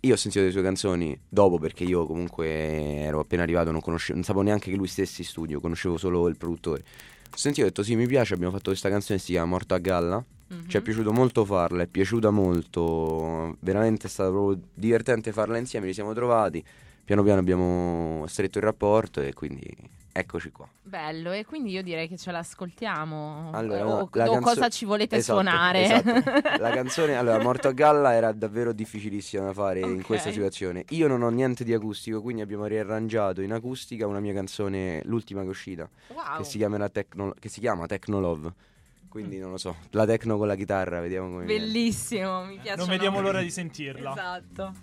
Io 0.00 0.14
ho 0.14 0.16
sentito 0.16 0.44
le 0.44 0.52
sue 0.52 0.62
canzoni 0.62 1.18
dopo 1.28 1.58
perché 1.58 1.82
io 1.82 2.06
comunque 2.06 2.46
ero 2.46 3.20
appena 3.20 3.42
arrivato, 3.42 3.72
non, 3.72 3.80
conoscevo, 3.80 4.14
non 4.14 4.22
sapevo 4.24 4.44
neanche 4.44 4.70
che 4.70 4.76
lui 4.76 4.86
stessi 4.86 5.22
in 5.22 5.26
studio, 5.26 5.60
conoscevo 5.60 5.96
solo 5.96 6.28
il 6.28 6.36
produttore. 6.36 6.84
Ho 7.30 7.36
sentito 7.36 7.62
e 7.62 7.64
ho 7.64 7.68
detto 7.70 7.82
sì, 7.82 7.96
mi 7.96 8.06
piace, 8.06 8.34
abbiamo 8.34 8.52
fatto 8.52 8.70
questa 8.70 8.88
canzone, 8.88 9.18
si 9.18 9.32
chiama 9.32 9.48
Morto 9.48 9.74
a 9.74 9.78
Galla. 9.78 10.24
Mhm. 10.50 10.68
Ci 10.68 10.76
è 10.76 10.80
piaciuto 10.80 11.12
molto 11.12 11.44
farla, 11.44 11.82
è 11.82 11.86
piaciuta 11.86 12.30
molto, 12.30 13.56
veramente 13.60 14.06
è 14.06 14.10
stato 14.10 14.30
proprio 14.30 14.60
divertente 14.72 15.32
farla 15.32 15.58
insieme, 15.58 15.88
ci 15.88 15.94
siamo 15.94 16.14
trovati, 16.14 16.64
piano 17.08 17.22
piano 17.22 17.40
abbiamo 17.40 18.26
stretto 18.26 18.58
il 18.58 18.64
rapporto 18.64 19.22
e 19.22 19.32
quindi 19.32 19.64
eccoci 20.12 20.50
qua. 20.52 20.68
Bello, 20.82 21.32
e 21.32 21.46
quindi 21.46 21.70
io 21.70 21.82
direi 21.82 22.06
che 22.06 22.18
ce 22.18 22.30
l'ascoltiamo. 22.30 23.48
Allora, 23.54 23.86
o, 23.86 24.08
la 24.12 24.28
o 24.28 24.32
canzo- 24.32 24.40
cosa 24.40 24.68
ci 24.68 24.84
volete 24.84 25.16
Esatto, 25.16 25.40
suonare? 25.40 25.84
esatto. 25.84 26.10
La 26.60 26.68
canzone, 26.68 27.16
allora, 27.16 27.42
Morto 27.42 27.68
a 27.68 27.72
Galla 27.72 28.12
era 28.12 28.30
davvero 28.32 28.72
difficilissima 28.74 29.44
da 29.46 29.54
fare 29.54 29.80
in 29.80 30.00
Ok. 30.00 30.04
questa 30.04 30.30
situazione. 30.30 30.84
Io 30.90 31.08
non 31.08 31.22
ho 31.22 31.30
niente 31.30 31.64
di 31.64 31.72
acustico, 31.72 32.20
quindi 32.20 32.42
abbiamo 32.42 32.66
riarrangiato 32.66 33.40
in 33.40 33.52
acustica 33.52 34.06
una 34.06 34.20
mia 34.20 34.34
canzone, 34.34 35.00
l'ultima 35.04 35.40
che 35.40 35.46
è 35.46 35.50
uscita, 35.50 35.88
Wow. 36.08 36.36
che, 36.36 36.44
si 36.44 36.58
Techno, 36.92 37.32
che 37.40 37.48
si 37.48 37.60
chiama 37.60 37.86
Techno 37.86 38.20
Love. 38.20 38.52
Quindi 39.08 39.38
non 39.38 39.52
lo 39.52 39.56
so, 39.56 39.76
la 39.92 40.04
techno 40.04 40.36
con 40.36 40.46
la 40.46 40.56
chitarra, 40.56 41.00
vediamo 41.00 41.30
come 41.30 41.46
viene. 41.46 41.64
Bellissimo, 41.64 42.44
mi 42.44 42.58
piace. 42.58 42.76
Non 42.76 42.88
vediamo 42.88 43.22
l'ora 43.22 43.40
di 43.40 43.50
sentirla. 43.50 44.10
Esatto. 44.10 44.74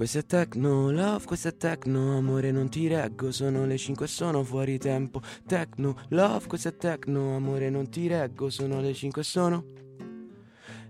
Questo 0.00 0.16
è 0.20 0.24
techno 0.24 0.90
love, 0.90 1.26
questo 1.26 1.48
è 1.48 1.56
techno 1.58 2.16
amore 2.16 2.50
non 2.50 2.70
ti 2.70 2.88
reggo 2.88 3.30
Sono 3.30 3.66
le 3.66 3.76
5 3.76 4.06
e 4.06 4.08
sono 4.08 4.42
fuori 4.42 4.78
tempo. 4.78 5.20
Techno 5.46 5.94
love, 6.08 6.46
questo 6.46 6.68
è 6.68 6.76
techno 6.76 7.36
amore 7.36 7.68
non 7.68 7.90
ti 7.90 8.06
reggo 8.06 8.48
Sono 8.48 8.80
le 8.80 8.94
5 8.94 9.20
e 9.20 9.24
sono 9.24 9.64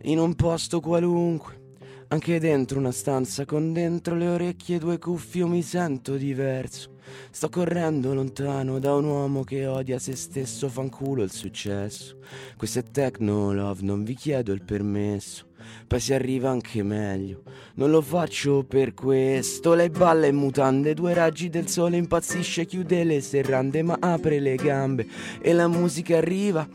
in 0.03 0.20
un 0.20 0.37
posto 0.37 0.79
qualunque. 0.79 1.75
Anche 2.07 2.38
dentro 2.38 2.79
una 2.79 2.92
stanza 2.92 3.44
con 3.44 3.73
dentro 3.73 4.14
le 4.14 4.29
orecchie 4.29 4.79
due 4.79 4.99
cuffie 4.99 5.40
io 5.40 5.49
mi 5.49 5.62
sento 5.62 6.14
diverso. 6.14 6.94
Sto 7.33 7.49
correndo 7.49 8.14
lontano 8.14 8.79
da 8.79 8.94
un 8.94 9.07
uomo 9.07 9.42
che 9.42 9.66
odia 9.66 9.99
se 9.99 10.14
stesso 10.14 10.68
fanculo 10.68 11.25
il 11.25 11.33
successo. 11.33 12.16
Questo 12.57 12.79
è 12.79 12.85
techno 12.92 13.53
love, 13.53 13.83
non 13.83 14.05
vi 14.05 14.14
chiedo 14.14 14.53
il 14.53 14.62
permesso 14.62 15.50
poi 15.87 16.01
si 16.01 16.12
arriva 16.12 16.51
anche 16.51 16.83
meglio. 16.83 17.42
Non 17.75 17.90
lo 17.90 18.01
faccio 18.01 18.64
per 18.64 18.94
questo. 18.94 19.75
Lei 19.75 19.90
balla 19.90 20.27
in 20.27 20.37
mutande, 20.37 20.94
due 20.94 21.14
raggi 21.14 21.49
del 21.49 21.68
sole 21.68 21.96
impazzisce, 21.96 22.66
chiude 22.66 23.05
le 23.05 23.20
serrande, 23.20 23.83
ma 23.83 23.96
apre 23.99 24.38
le 24.40 24.57
gambe 24.57 25.07
e 25.40 25.53
la 25.53 25.68
musica 25.68 26.16
arriva 26.16 26.66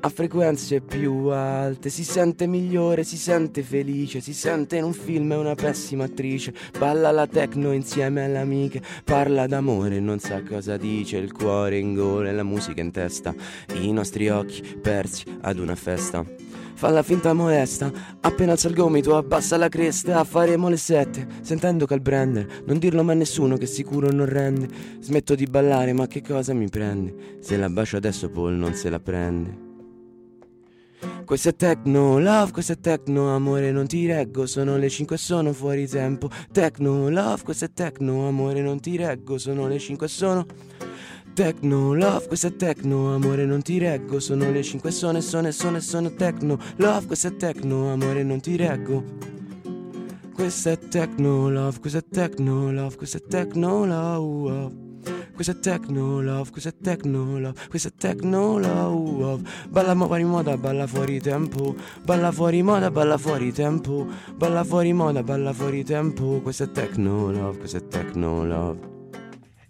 a 0.00 0.08
frequenze 0.08 0.80
più 0.80 1.26
alte. 1.26 1.90
Si 1.90 2.04
sente 2.04 2.46
migliore, 2.46 3.04
si 3.04 3.16
sente 3.16 3.62
felice, 3.62 4.20
si 4.20 4.32
sente 4.32 4.76
in 4.76 4.84
un 4.84 4.92
film 4.92 5.32
è 5.32 5.36
una 5.36 5.54
pessima 5.54 6.04
attrice. 6.04 6.54
Balla 6.78 7.10
la 7.10 7.26
techno 7.26 7.72
insieme 7.72 8.24
alle 8.24 8.38
amiche, 8.38 8.82
parla 9.04 9.46
d'amore, 9.46 10.00
non 10.00 10.18
sa 10.18 10.42
cosa 10.42 10.76
dice, 10.76 11.16
il 11.16 11.32
cuore 11.32 11.78
in 11.78 11.94
gola 11.94 12.28
e 12.28 12.32
la 12.32 12.42
musica 12.42 12.80
in 12.80 12.90
testa. 12.90 13.34
I 13.74 13.92
nostri 13.92 14.28
occhi 14.28 14.62
persi 14.80 15.24
ad 15.40 15.58
una 15.58 15.74
festa. 15.74 16.43
Fa 16.76 16.90
la 16.90 17.02
finta 17.02 17.32
molesta, 17.32 17.90
appena 18.20 18.52
alza 18.52 18.68
il 18.68 18.74
gomito, 18.74 19.16
abbassa 19.16 19.56
la 19.56 19.68
cresta, 19.68 20.24
faremo 20.24 20.68
le 20.68 20.76
sette, 20.76 21.26
sentendo 21.40 21.86
calbrender, 21.86 22.62
non 22.66 22.78
dirlo 22.78 23.02
mai 23.02 23.14
a 23.14 23.18
nessuno 23.18 23.56
che 23.56 23.66
sicuro 23.66 24.10
non 24.10 24.26
rende. 24.26 24.68
Smetto 25.00 25.34
di 25.34 25.46
ballare, 25.46 25.92
ma 25.92 26.06
che 26.06 26.20
cosa 26.20 26.52
mi 26.52 26.68
prende? 26.68 27.38
Se 27.40 27.56
la 27.56 27.68
bacio 27.68 27.96
adesso 27.96 28.28
Paul 28.28 28.54
non 28.54 28.74
se 28.74 28.90
la 28.90 29.00
prende. 29.00 29.62
Questo 31.24 31.50
è 31.50 31.56
techno 31.56 32.18
love, 32.18 32.52
questo 32.52 32.72
è 32.72 32.78
techno 32.78 33.34
amore 33.34 33.70
non 33.70 33.86
ti 33.86 34.06
reggo, 34.06 34.46
sono 34.46 34.76
le 34.76 34.88
5 34.88 35.16
e 35.16 35.18
sono 35.18 35.52
fuori 35.52 35.88
tempo. 35.88 36.28
Techno 36.52 37.08
love, 37.08 37.42
questo 37.42 37.66
è 37.66 37.72
techno 37.72 38.28
amore 38.28 38.60
non 38.60 38.80
ti 38.80 38.96
reggo, 38.96 39.38
sono 39.38 39.66
le 39.66 39.78
5 39.78 40.06
e 40.06 40.08
sono 40.08 40.46
Techno 41.34 41.94
love, 41.94 42.28
questo 42.28 42.46
è 42.46 42.54
techno, 42.54 43.12
amore 43.12 43.44
non 43.44 43.60
ti 43.60 43.76
reggo, 43.78 44.20
sono 44.20 44.52
le 44.52 44.62
5 44.62 44.88
sono 44.92 45.18
e 45.18 45.20
sono 45.20 45.48
e 45.48 45.52
sono 45.52 45.78
e 45.78 45.80
sono 45.80 46.14
techno 46.14 46.56
love, 46.76 47.06
questo 47.06 47.26
è 47.26 47.34
techno, 47.34 47.92
amore 47.92 48.22
non 48.22 48.38
ti 48.38 48.54
reggo. 48.54 49.02
Questo 50.32 50.68
è 50.68 50.78
techno 50.78 51.50
love, 51.50 51.80
questo 51.80 51.98
è 51.98 52.04
techno 52.08 52.70
love, 52.70 52.94
questo 52.94 53.16
è 53.16 53.22
techno 53.22 53.84
love. 53.84 54.82
Questo 55.34 55.50
è 55.50 55.58
techno 55.58 56.20
love, 56.22 56.50
questo 56.52 56.68
è 56.68 56.74
techno 56.80 57.38
love, 57.40 57.60
questo 57.68 57.88
è 57.88 57.92
techno 57.96 58.58
love. 58.60 59.42
Balla 59.68 59.96
fuori 59.96 60.22
moda, 60.22 60.56
balla 60.56 60.86
fuori 60.86 61.20
tempo. 61.20 61.74
Balla 62.04 62.30
fuori 62.30 62.62
moda, 62.62 62.92
balla 62.92 63.18
fuori 63.18 63.52
tempo. 63.52 64.06
Balla 64.36 64.62
fuori 64.62 64.92
moda, 64.92 65.24
balla 65.24 65.52
fuori 65.52 65.82
tempo. 65.82 66.38
Questo 66.40 66.62
è 66.62 66.70
techno 66.70 67.32
love, 67.32 67.58
questo 67.58 67.78
è 67.78 67.88
techno 67.88 68.44
love. 68.44 68.93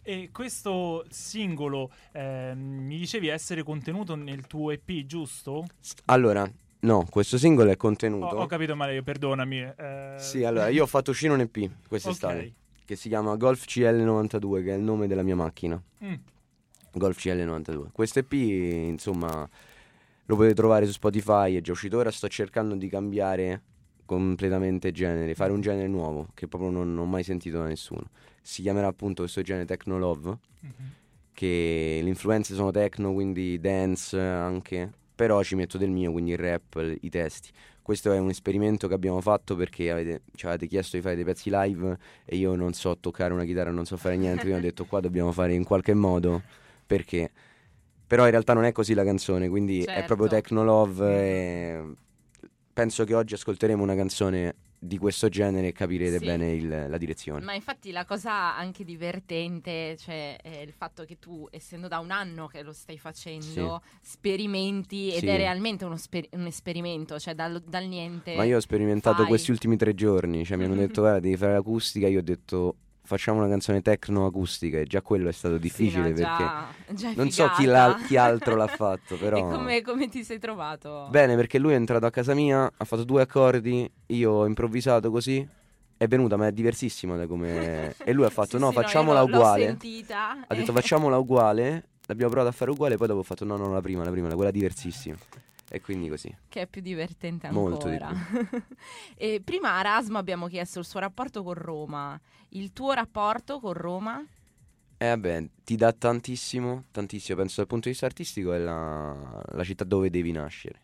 E 0.06 0.28
questo 0.32 1.04
singolo 1.08 1.90
ehm, 2.12 2.58
mi 2.58 2.98
dicevi 2.98 3.28
essere 3.28 3.62
contenuto 3.62 4.14
nel 4.14 4.46
tuo 4.46 4.70
EP, 4.70 5.06
giusto? 5.06 5.64
Allora, 6.06 6.46
no, 6.80 7.06
questo 7.08 7.38
singolo 7.38 7.70
è 7.70 7.76
contenuto. 7.78 8.36
ho 8.36 8.46
capito 8.46 8.76
male, 8.76 9.02
perdonami. 9.02 9.62
eh, 9.62 10.14
Sì, 10.18 10.44
allora 10.44 10.68
io 10.68 10.82
ho 10.82 10.86
fatto 10.86 11.10
uscire 11.10 11.32
un 11.32 11.40
EP 11.40 11.70
quest'estate 11.88 12.38
ok. 12.38 12.52
che 12.84 12.96
si 12.96 13.08
chiama 13.08 13.34
Golf 13.36 13.64
CL92, 13.66 14.62
che 14.62 14.74
è 14.74 14.76
il 14.76 14.82
nome 14.82 15.06
della 15.06 15.22
mia 15.22 15.36
macchina. 15.36 15.82
Mm. 16.04 16.14
Golf 16.92 17.18
CL92. 17.18 17.86
Questo 17.90 18.18
EP, 18.18 18.32
insomma, 18.32 19.48
lo 20.26 20.36
potete 20.36 20.54
trovare 20.54 20.84
su 20.84 20.92
Spotify, 20.92 21.56
è 21.56 21.62
già 21.62 21.72
uscito 21.72 21.96
ora. 21.96 22.10
Sto 22.10 22.28
cercando 22.28 22.74
di 22.74 22.88
cambiare 22.90 23.62
completamente 24.04 24.92
genere, 24.92 25.34
fare 25.34 25.52
un 25.52 25.60
genere 25.60 25.88
nuovo 25.88 26.28
che 26.34 26.46
proprio 26.48 26.70
non, 26.70 26.94
non 26.94 27.04
ho 27.06 27.08
mai 27.08 27.22
sentito 27.22 27.58
da 27.58 27.64
nessuno. 27.66 28.10
Si 28.42 28.62
chiamerà 28.62 28.86
appunto 28.86 29.22
questo 29.22 29.42
genere 29.42 29.64
Techno 29.66 29.98
Love, 29.98 30.38
Mhm. 30.60 30.72
che 31.32 32.00
le 32.02 32.08
influenze 32.08 32.54
sono 32.54 32.70
techno, 32.70 33.12
quindi 33.12 33.58
dance 33.60 34.18
anche, 34.18 34.90
però 35.14 35.42
ci 35.42 35.54
metto 35.56 35.78
del 35.78 35.90
mio, 35.90 36.10
quindi 36.12 36.30
il 36.32 36.38
rap, 36.38 36.96
i 37.00 37.08
testi. 37.10 37.50
questo 37.82 38.10
è 38.12 38.18
un 38.18 38.30
esperimento 38.30 38.88
che 38.88 38.94
abbiamo 38.94 39.20
fatto 39.20 39.54
perché 39.56 39.90
avete, 39.90 40.22
ci 40.34 40.46
avete 40.46 40.66
chiesto 40.66 40.96
di 40.96 41.02
fare 41.02 41.16
dei 41.16 41.24
pezzi 41.24 41.50
live 41.52 41.98
e 42.24 42.36
io 42.36 42.54
non 42.54 42.72
so 42.72 42.96
toccare 42.96 43.34
una 43.34 43.44
chitarra, 43.44 43.70
non 43.72 43.84
so 43.84 43.98
fare 43.98 44.16
niente, 44.16 44.40
quindi 44.40 44.58
ho 44.58 44.62
detto 44.62 44.86
qua 44.86 45.00
dobbiamo 45.00 45.32
fare 45.32 45.52
in 45.52 45.64
qualche 45.64 45.92
modo 45.92 46.40
perché 46.86 47.30
però 48.06 48.24
in 48.24 48.30
realtà 48.30 48.54
non 48.54 48.64
è 48.64 48.72
così 48.72 48.94
la 48.94 49.04
canzone, 49.04 49.50
quindi 49.50 49.82
è 49.82 49.84
Certo. 49.84 50.04
proprio 50.14 50.28
Techno 50.28 50.64
Love 50.64 51.06
e 51.06 51.84
penso 52.74 53.04
che 53.04 53.14
oggi 53.14 53.32
ascolteremo 53.34 53.82
una 53.82 53.94
canzone 53.94 54.56
di 54.84 54.98
questo 54.98 55.30
genere 55.30 55.68
e 55.68 55.72
capirete 55.72 56.18
Sì. 56.18 56.24
bene 56.26 56.52
il- 56.52 56.86
la 56.90 56.98
direzione. 56.98 57.42
Ma 57.42 57.54
infatti 57.54 57.90
la 57.90 58.04
cosa 58.04 58.54
anche 58.54 58.84
divertente, 58.84 59.96
cioè 59.96 60.36
è 60.42 60.58
il 60.58 60.72
fatto 60.74 61.04
che 61.06 61.18
tu, 61.18 61.48
essendo 61.50 61.88
da 61.88 62.00
un 62.00 62.10
anno 62.10 62.48
che 62.48 62.62
lo 62.62 62.74
stai 62.74 62.98
facendo, 62.98 63.80
sperimenti 64.02 65.10
ed 65.10 65.20
Sì. 65.20 65.26
è 65.26 65.36
realmente 65.38 65.86
uno 65.86 65.96
sper- 65.96 66.28
un 66.32 66.44
esperimento, 66.46 67.18
cioè 67.18 67.34
dal, 67.34 67.62
dal 67.66 67.86
niente. 67.86 68.34
Ma 68.36 68.44
io 68.44 68.58
ho 68.58 68.60
sperimentato 68.60 69.18
fai. 69.18 69.26
questi 69.26 69.50
ultimi 69.52 69.76
tre 69.78 69.94
giorni, 69.94 70.44
cioè 70.44 70.56
mi 70.58 70.64
hanno 70.64 70.74
detto 70.74 71.00
guarda 71.00 71.20
devi 71.20 71.36
fare 71.38 71.52
l'acustica, 71.54 72.06
io 72.06 72.18
ho 72.18 72.22
detto 72.22 72.76
facciamo 73.04 73.38
una 73.38 73.48
canzone 73.48 73.82
techno 73.82 74.26
acustica 74.26 74.78
e 74.78 74.84
già 74.84 75.02
quello 75.02 75.28
è 75.28 75.32
stato 75.32 75.54
Sì, 75.56 75.60
difficile 75.60 76.08
no, 76.10 76.14
perché 76.14 76.94
già- 76.94 77.12
non 77.14 77.30
so 77.30 77.48
chi, 77.50 77.68
chi 78.06 78.16
altro 78.16 78.56
l'ha 78.56 78.66
fatto, 78.66 79.16
però... 79.18 79.38
E 79.38 79.50
come, 79.50 79.82
come 79.82 80.08
ti 80.08 80.24
sei 80.24 80.38
trovato? 80.38 81.08
Bene, 81.10 81.36
perché 81.36 81.58
lui 81.58 81.72
è 81.72 81.76
entrato 81.76 82.06
a 82.06 82.10
casa 82.10 82.34
mia, 82.34 82.64
ha 82.76 82.84
fatto 82.84 83.04
due 83.04 83.22
accordi, 83.22 83.90
io 84.06 84.30
ho 84.32 84.46
improvvisato 84.46 85.10
così, 85.10 85.46
è 85.96 86.06
venuta, 86.08 86.36
ma 86.36 86.46
è 86.46 86.52
diversissima 86.52 87.16
da 87.16 87.26
come... 87.26 87.94
e 87.98 88.12
lui 88.12 88.24
ha 88.24 88.30
fatto 88.30 88.56
Sì, 88.56 88.58
no, 88.58 88.68
sì, 88.68 88.74
facciamola 88.74 89.20
l'ho 89.20 89.26
uguale. 89.26 89.64
sentita 89.66 90.30
Ha 90.46 90.54
detto 90.54 90.70
e- 90.70 90.74
facciamola 90.74 91.16
uguale, 91.18 91.84
l'abbiamo 92.06 92.30
provato 92.30 92.52
a 92.52 92.56
fare 92.56 92.70
uguale, 92.70 92.96
poi 92.96 93.06
dopo 93.06 93.20
ho 93.20 93.24
fatto 93.24 93.44
no, 93.44 93.56
no, 93.56 93.70
la 93.72 93.80
prima, 93.80 94.02
la 94.02 94.10
prima, 94.10 94.34
quella 94.34 94.50
diversissima. 94.50 95.16
E 95.70 95.80
quindi 95.80 96.08
così. 96.08 96.34
che 96.48 96.62
è 96.62 96.66
più 96.66 96.82
divertente 96.82 97.46
ancora. 97.46 97.70
Molto 97.70 97.88
di 97.88 97.98
e 99.16 99.40
prima 99.42 99.74
a 99.74 99.80
Erasmo 99.80 100.18
abbiamo 100.18 100.46
chiesto 100.46 100.78
il 100.78 100.84
suo 100.84 101.00
rapporto 101.00 101.42
con 101.42 101.54
Roma. 101.54 102.20
Il 102.50 102.72
tuo 102.72 102.92
rapporto 102.92 103.60
con 103.60 103.72
Roma? 103.72 104.24
E 104.96 105.06
vabbè, 105.06 105.48
ti 105.64 105.76
dà 105.76 105.92
tantissimo, 105.92 106.84
tantissimo, 106.90 107.38
penso 107.38 107.56
dal 107.56 107.66
punto 107.66 107.84
di 107.84 107.90
vista 107.90 108.06
artistico 108.06 108.52
è 108.52 108.58
la, 108.58 109.42
la 109.52 109.64
città 109.64 109.84
dove 109.84 110.08
devi 110.10 110.30
nascere 110.30 110.82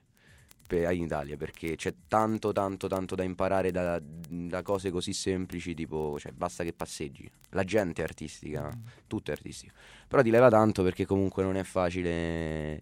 per- 0.67 0.93
in 0.93 1.03
Italia, 1.03 1.37
perché 1.37 1.75
c'è 1.75 1.95
tanto, 2.07 2.53
tanto, 2.53 2.87
tanto 2.87 3.17
da 3.17 3.25
imparare 3.25 3.73
da, 3.73 4.01
da 4.01 4.63
cose 4.63 4.91
così 4.91 5.13
semplici, 5.13 5.75
tipo, 5.75 6.17
cioè, 6.19 6.31
basta 6.31 6.63
che 6.63 6.73
passeggi. 6.73 7.29
La 7.51 7.65
gente 7.65 8.03
è 8.03 8.05
artistica, 8.05 8.71
tutto 9.09 9.31
è 9.31 9.35
artistico. 9.35 9.75
Però 10.07 10.23
ti 10.23 10.31
leva 10.31 10.49
tanto 10.49 10.83
perché 10.85 11.07
comunque 11.07 11.43
non 11.43 11.57
è 11.57 11.65
facile 11.65 12.81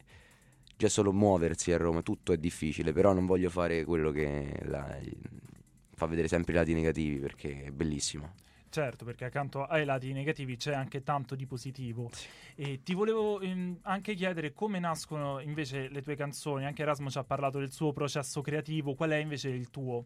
già 0.78 0.88
solo 0.88 1.12
muoversi 1.12 1.72
a 1.72 1.76
Roma, 1.76 2.02
tutto 2.02 2.32
è 2.32 2.38
difficile, 2.38 2.92
però 2.92 3.12
non 3.12 3.26
voglio 3.26 3.50
fare 3.50 3.84
quello 3.84 4.12
che 4.12 4.60
la- 4.62 4.96
fa 5.94 6.06
vedere 6.06 6.28
sempre 6.28 6.52
i 6.52 6.56
lati 6.56 6.72
negativi 6.72 7.18
perché 7.18 7.64
è 7.64 7.70
bellissimo. 7.72 8.32
Certo, 8.70 9.04
perché 9.04 9.24
accanto 9.24 9.64
ai 9.64 9.84
lati 9.84 10.12
negativi 10.12 10.56
c'è 10.56 10.72
anche 10.74 11.02
tanto 11.02 11.34
di 11.34 11.46
positivo. 11.46 12.10
E 12.54 12.82
ti 12.84 12.94
volevo 12.94 13.40
ehm, 13.40 13.78
anche 13.82 14.14
chiedere 14.14 14.52
come 14.52 14.78
nascono 14.78 15.40
invece 15.40 15.88
le 15.88 16.00
tue 16.00 16.14
canzoni. 16.14 16.64
Anche 16.64 16.82
Erasmo 16.82 17.10
ci 17.10 17.18
ha 17.18 17.24
parlato 17.24 17.58
del 17.58 17.72
suo 17.72 17.92
processo 17.92 18.40
creativo. 18.40 18.94
Qual 18.94 19.10
è 19.10 19.16
invece 19.16 19.48
il 19.48 19.70
tuo? 19.70 20.04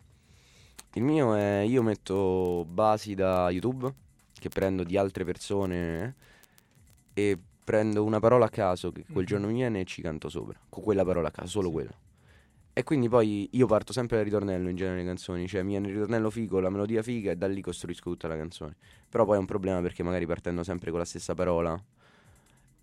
Il 0.94 1.02
mio 1.02 1.34
è 1.34 1.60
io 1.60 1.82
metto 1.82 2.64
basi 2.66 3.14
da 3.14 3.50
YouTube 3.50 3.92
che 4.32 4.48
prendo 4.48 4.84
di 4.84 4.96
altre 4.96 5.24
persone 5.24 6.16
eh, 7.14 7.30
e 7.30 7.38
prendo 7.64 8.04
una 8.04 8.20
parola 8.20 8.46
a 8.46 8.48
caso 8.48 8.90
che 8.92 9.04
quel 9.04 9.18
Mhm. 9.18 9.24
giorno 9.24 9.46
mi 9.48 9.54
viene 9.54 9.80
e 9.80 9.84
ci 9.84 10.02
canto 10.02 10.28
sopra, 10.28 10.58
con 10.68 10.82
quella 10.82 11.04
parola 11.04 11.28
a 11.28 11.30
caso, 11.30 11.48
solo 11.48 11.70
quella. 11.70 11.94
E 12.74 12.84
quindi 12.84 13.08
poi 13.08 13.48
io 13.52 13.66
parto 13.66 13.92
sempre 13.92 14.16
dal 14.16 14.24
ritornello 14.24 14.68
in 14.70 14.76
genere 14.76 14.96
nelle 14.96 15.06
canzoni, 15.08 15.46
cioè 15.46 15.62
mi 15.62 15.70
viene 15.70 15.88
il 15.88 15.92
ritornello 15.94 16.30
figo, 16.30 16.58
la 16.58 16.70
melodia 16.70 17.02
figa 17.02 17.30
e 17.30 17.36
da 17.36 17.46
lì 17.46 17.60
costruisco 17.60 18.08
tutta 18.10 18.28
la 18.28 18.36
canzone. 18.36 18.76
Però 19.10 19.24
poi 19.26 19.36
è 19.36 19.38
un 19.38 19.44
problema 19.46 19.80
perché 19.82 20.02
magari 20.02 20.24
partendo 20.26 20.62
sempre 20.64 20.90
con 20.90 20.98
la 20.98 21.04
stessa 21.04 21.34
parola 21.34 21.78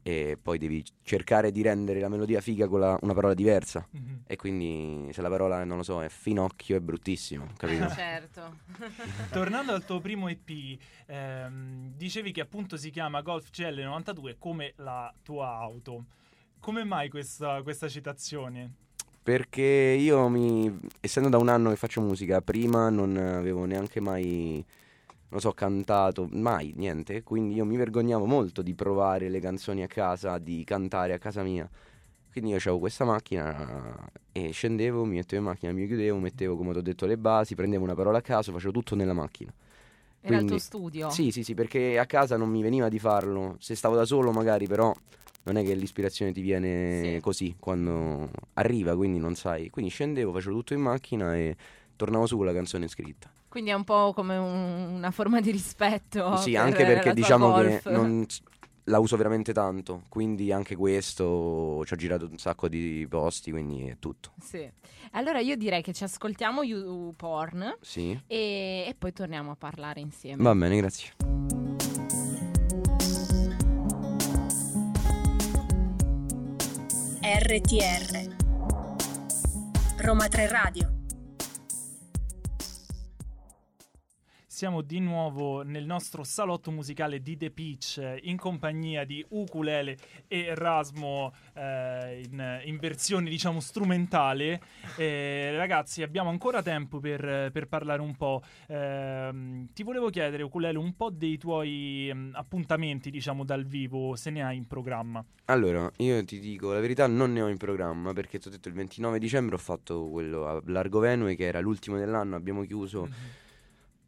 e 0.09 0.37
poi 0.41 0.57
devi 0.57 0.83
cercare 1.03 1.51
di 1.51 1.61
rendere 1.61 1.99
la 1.99 2.09
melodia 2.09 2.41
figa 2.41 2.67
con 2.67 2.79
la- 2.79 2.97
una 3.01 3.13
parola 3.13 3.33
diversa. 3.33 3.87
Mhm. 3.91 4.23
E 4.25 4.35
quindi 4.35 5.09
se 5.13 5.21
la 5.21 5.29
parola, 5.29 5.63
non 5.63 5.77
lo 5.77 5.83
so, 5.83 6.01
è 6.01 6.09
finocchio 6.09 6.77
è 6.77 6.79
bruttissimo, 6.79 7.47
capito? 7.57 7.87
certo. 7.93 8.57
Tornando 9.31 9.73
al 9.73 9.85
tuo 9.85 9.99
primo 9.99 10.27
EP, 10.27 10.77
ehm, 11.05 11.93
dicevi 11.95 12.31
che 12.31 12.41
appunto 12.41 12.77
si 12.77 12.89
chiama 12.89 13.21
Golf 13.21 13.49
GL92 13.51 14.35
come 14.37 14.73
la 14.77 15.13
tua 15.23 15.57
auto. 15.57 16.05
Come 16.59 16.83
mai 16.83 17.09
questa, 17.09 17.61
questa 17.61 17.87
citazione? 17.87 18.73
Perché 19.21 19.61
io 19.61 20.27
mi. 20.27 20.75
essendo 20.99 21.29
da 21.29 21.37
un 21.37 21.49
anno 21.49 21.69
che 21.69 21.75
faccio 21.75 22.01
musica, 22.01 22.41
prima 22.41 22.89
non 22.89 23.15
avevo 23.15 23.65
neanche 23.65 23.99
mai. 23.99 24.65
Non 25.29 25.39
so, 25.39 25.51
cantato, 25.53 26.27
mai, 26.31 26.73
niente. 26.75 27.23
Quindi 27.23 27.55
io 27.55 27.65
mi 27.65 27.77
vergognavo 27.77 28.25
molto 28.25 28.61
di 28.61 28.73
provare 28.73 29.29
le 29.29 29.39
canzoni 29.39 29.83
a 29.83 29.87
casa, 29.87 30.37
di 30.37 30.63
cantare 30.63 31.13
a 31.13 31.17
casa 31.17 31.43
mia. 31.43 31.69
Quindi 32.31 32.51
io 32.51 32.57
avevo 32.57 32.79
questa 32.79 33.05
macchina 33.05 34.07
e 34.31 34.51
scendevo, 34.51 35.03
mi 35.03 35.15
mettevo 35.15 35.41
in 35.41 35.47
macchina, 35.49 35.71
mi 35.71 35.85
chiudevo, 35.87 36.17
mettevo, 36.19 36.55
come 36.55 36.71
ti 36.73 36.77
ho 36.77 36.81
detto, 36.81 37.05
le 37.05 37.17
basi, 37.17 37.55
prendevo 37.55 37.83
una 37.83 37.95
parola 37.95 38.19
a 38.19 38.21
caso, 38.21 38.51
facevo 38.51 38.71
tutto 38.71 38.95
nella 38.95 39.13
macchina. 39.13 39.51
Era 40.21 40.33
il 40.35 40.43
Quindi- 40.43 40.47
tuo 40.47 40.57
studio? 40.59 41.09
Sì, 41.09 41.31
sì, 41.31 41.43
sì, 41.43 41.53
perché 41.53 41.97
a 41.97 42.05
casa 42.05 42.37
non 42.37 42.49
mi 42.49 42.61
veniva 42.61 42.89
di 42.89 42.99
farlo. 42.99 43.55
Se 43.59 43.73
stavo 43.75 43.95
da 43.95 44.05
solo, 44.05 44.31
magari, 44.31 44.67
però 44.67 44.93
non 45.43 45.57
è 45.57 45.63
che 45.63 45.73
l'ispirazione 45.73 46.31
ti 46.31 46.41
viene 46.41 47.13
Sì. 47.15 47.19
così 47.21 47.55
quando 47.57 48.29
arriva, 48.53 48.95
quindi 48.95 49.17
non 49.17 49.35
sai. 49.35 49.69
Quindi 49.69 49.89
scendevo, 49.91 50.31
facevo 50.33 50.55
tutto 50.55 50.73
in 50.73 50.81
macchina 50.81 51.35
e 51.35 51.55
tornavo 51.95 52.25
su 52.27 52.35
con 52.37 52.45
la 52.45 52.53
canzone 52.53 52.87
scritta. 52.87 53.31
Quindi 53.49 53.71
è 53.71 53.73
un 53.73 53.83
po' 53.83 54.13
come 54.13 54.37
un- 54.37 54.93
una 54.95 55.11
forma 55.11 55.41
di 55.41 55.51
rispetto. 55.51 56.37
sì, 56.37 56.51
per 56.51 56.61
anche 56.61 56.81
la 56.83 56.87
perché 56.87 57.03
tua 57.05 57.13
diciamo 57.13 57.49
golf. 57.49 57.83
che 57.83 57.89
non- 57.89 58.25
la 58.89 58.99
uso 58.99 59.17
veramente 59.17 59.53
tanto. 59.53 60.03
Quindi 60.09 60.51
anche 60.51 60.75
questo 60.75 61.83
ci 61.85 61.93
ho 61.93 61.95
girato 61.95 62.27
un 62.29 62.37
sacco 62.37 62.67
di 62.67 63.05
posti, 63.09 63.51
quindi 63.51 63.87
è 63.87 63.97
tutto. 63.99 64.31
Sì. 64.41 64.67
Allora 65.11 65.39
io 65.39 65.55
direi 65.55 65.81
che 65.81 65.93
ci 65.93 66.03
ascoltiamo 66.03 66.63
YouPorn 66.63 67.77
Sì. 67.81 68.11
e, 68.27 68.85
e 68.87 68.95
poi 68.97 69.11
torniamo 69.13 69.51
a 69.51 69.55
parlare 69.55 69.99
insieme. 69.99 70.41
Va 70.41 70.53
bene, 70.55 70.77
grazie. 70.77 71.13
RTR 77.21 78.35
Roma 79.97 80.27
3 80.27 80.47
Radio 80.47 80.98
Siamo 84.59 84.81
di 84.81 84.99
nuovo 84.99 85.61
nel 85.61 85.85
nostro 85.85 86.25
salotto 86.25 86.69
musicale 86.69 87.21
di 87.21 87.37
The 87.37 87.49
Peach 87.49 87.97
eh, 87.97 88.19
in 88.23 88.35
compagnia 88.35 89.05
di 89.05 89.25
Ukulele 89.29 89.95
e 90.27 90.47
Erasmo 90.47 91.33
eh, 91.53 92.23
in, 92.29 92.59
in 92.65 92.77
versione 92.77 93.29
diciamo 93.29 93.61
strumentale. 93.61 94.59
Eh, 94.97 95.55
ragazzi, 95.55 96.03
abbiamo 96.03 96.29
ancora 96.29 96.61
tempo 96.61 96.99
per, 96.99 97.51
per 97.53 97.69
parlare 97.69 98.01
un 98.01 98.17
po'. 98.17 98.41
Ehm, 98.67 99.69
ti 99.71 99.83
volevo 99.83 100.09
chiedere, 100.09 100.43
Ukulele, 100.43 100.77
un 100.77 100.93
po' 100.93 101.09
dei 101.09 101.37
tuoi 101.37 102.11
mm, 102.13 102.31
appuntamenti 102.33 103.11
diciamo 103.11 103.45
dal 103.45 103.63
vivo, 103.63 104.17
se 104.17 104.29
ne 104.29 104.43
hai 104.43 104.57
in 104.57 104.67
programma. 104.67 105.23
Allora, 105.45 105.89
io 105.99 106.21
ti 106.25 106.37
dico 106.37 106.73
la 106.73 106.81
verità, 106.81 107.07
non 107.07 107.31
ne 107.31 107.41
ho 107.41 107.47
in 107.47 107.55
programma 107.55 108.11
perché 108.11 108.39
ti 108.39 108.49
ho 108.49 108.51
detto 108.51 108.67
il 108.67 108.73
29 108.73 109.19
dicembre 109.19 109.55
ho 109.55 109.59
fatto 109.59 110.09
quello 110.09 110.47
a 110.47 110.61
Largo 110.65 110.99
Venue 110.99 111.35
che 111.35 111.45
era 111.45 111.61
l'ultimo 111.61 111.97
dell'anno, 111.97 112.35
abbiamo 112.35 112.65
chiuso 112.65 113.47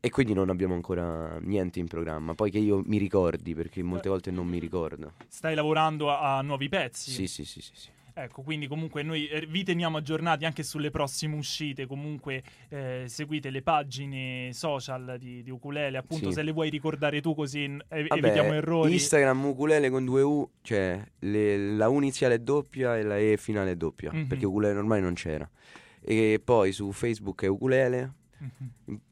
e 0.04 0.10
quindi 0.10 0.34
non 0.34 0.50
abbiamo 0.50 0.74
ancora 0.74 1.38
niente 1.42 1.78
in 1.80 1.86
programma. 1.88 2.34
Poi 2.34 2.50
che 2.50 2.58
io 2.58 2.82
mi 2.86 2.98
ricordi 2.98 3.54
perché 3.54 3.84
molte 3.84 4.10
volte 4.10 4.32
non 4.32 4.48
mi 4.48 4.58
ricordo. 4.58 5.14
Stai 5.28 5.54
lavorando 5.54 6.10
a, 6.10 6.38
a 6.38 6.42
nuovi 6.42 6.68
pezzi? 6.70 7.12
Sì, 7.12 7.28
sì, 7.28 7.46
sì, 7.46 7.62
sì. 7.62 7.72
sì. 7.74 7.90
Ecco, 8.14 8.42
quindi 8.42 8.68
comunque 8.68 9.04
noi 9.04 9.28
eh, 9.28 9.46
vi 9.48 9.64
teniamo 9.64 9.96
aggiornati 9.98 10.44
anche 10.44 10.64
sulle 10.64 10.90
prossime 10.90 11.36
uscite, 11.38 11.86
comunque 11.86 12.44
eh, 12.70 13.04
seguite 13.08 13.50
le 13.52 13.62
pagine 13.62 14.50
social 14.54 15.16
di, 15.18 15.42
di 15.44 15.50
Ukulele, 15.50 15.98
appunto 15.98 16.28
Sì. 16.28 16.34
se 16.34 16.42
le 16.44 16.52
vuoi 16.52 16.70
ricordare 16.70 17.22
tu 17.22 17.34
così 17.34 17.64
ev- 17.64 17.82
Vabbè, 17.88 18.14
evitiamo 18.18 18.54
errori. 18.54 18.92
Instagram 18.92 19.46
ukulele 19.46 19.90
con 19.90 20.04
due 20.04 20.22
U, 20.24 20.50
cioè 20.62 21.02
le- 21.20 21.58
la 21.76 21.88
U 21.88 21.98
iniziale 22.00 22.36
è 22.36 22.40
doppia 22.40 22.98
e 22.98 23.04
la 23.04 23.18
E 23.18 23.38
finale 23.38 23.72
è 23.72 23.76
doppia, 23.76 24.12
Mhm. 24.12 24.26
perché 24.28 24.46
ukulele 24.46 24.78
ormai 24.80 25.00
non 25.02 25.14
c'era. 25.14 25.50
E 26.02 26.42
poi 26.44 26.74
su 26.74 26.92
Facebook 26.92 27.44
è 27.44 27.48
ukulele, 27.48 28.14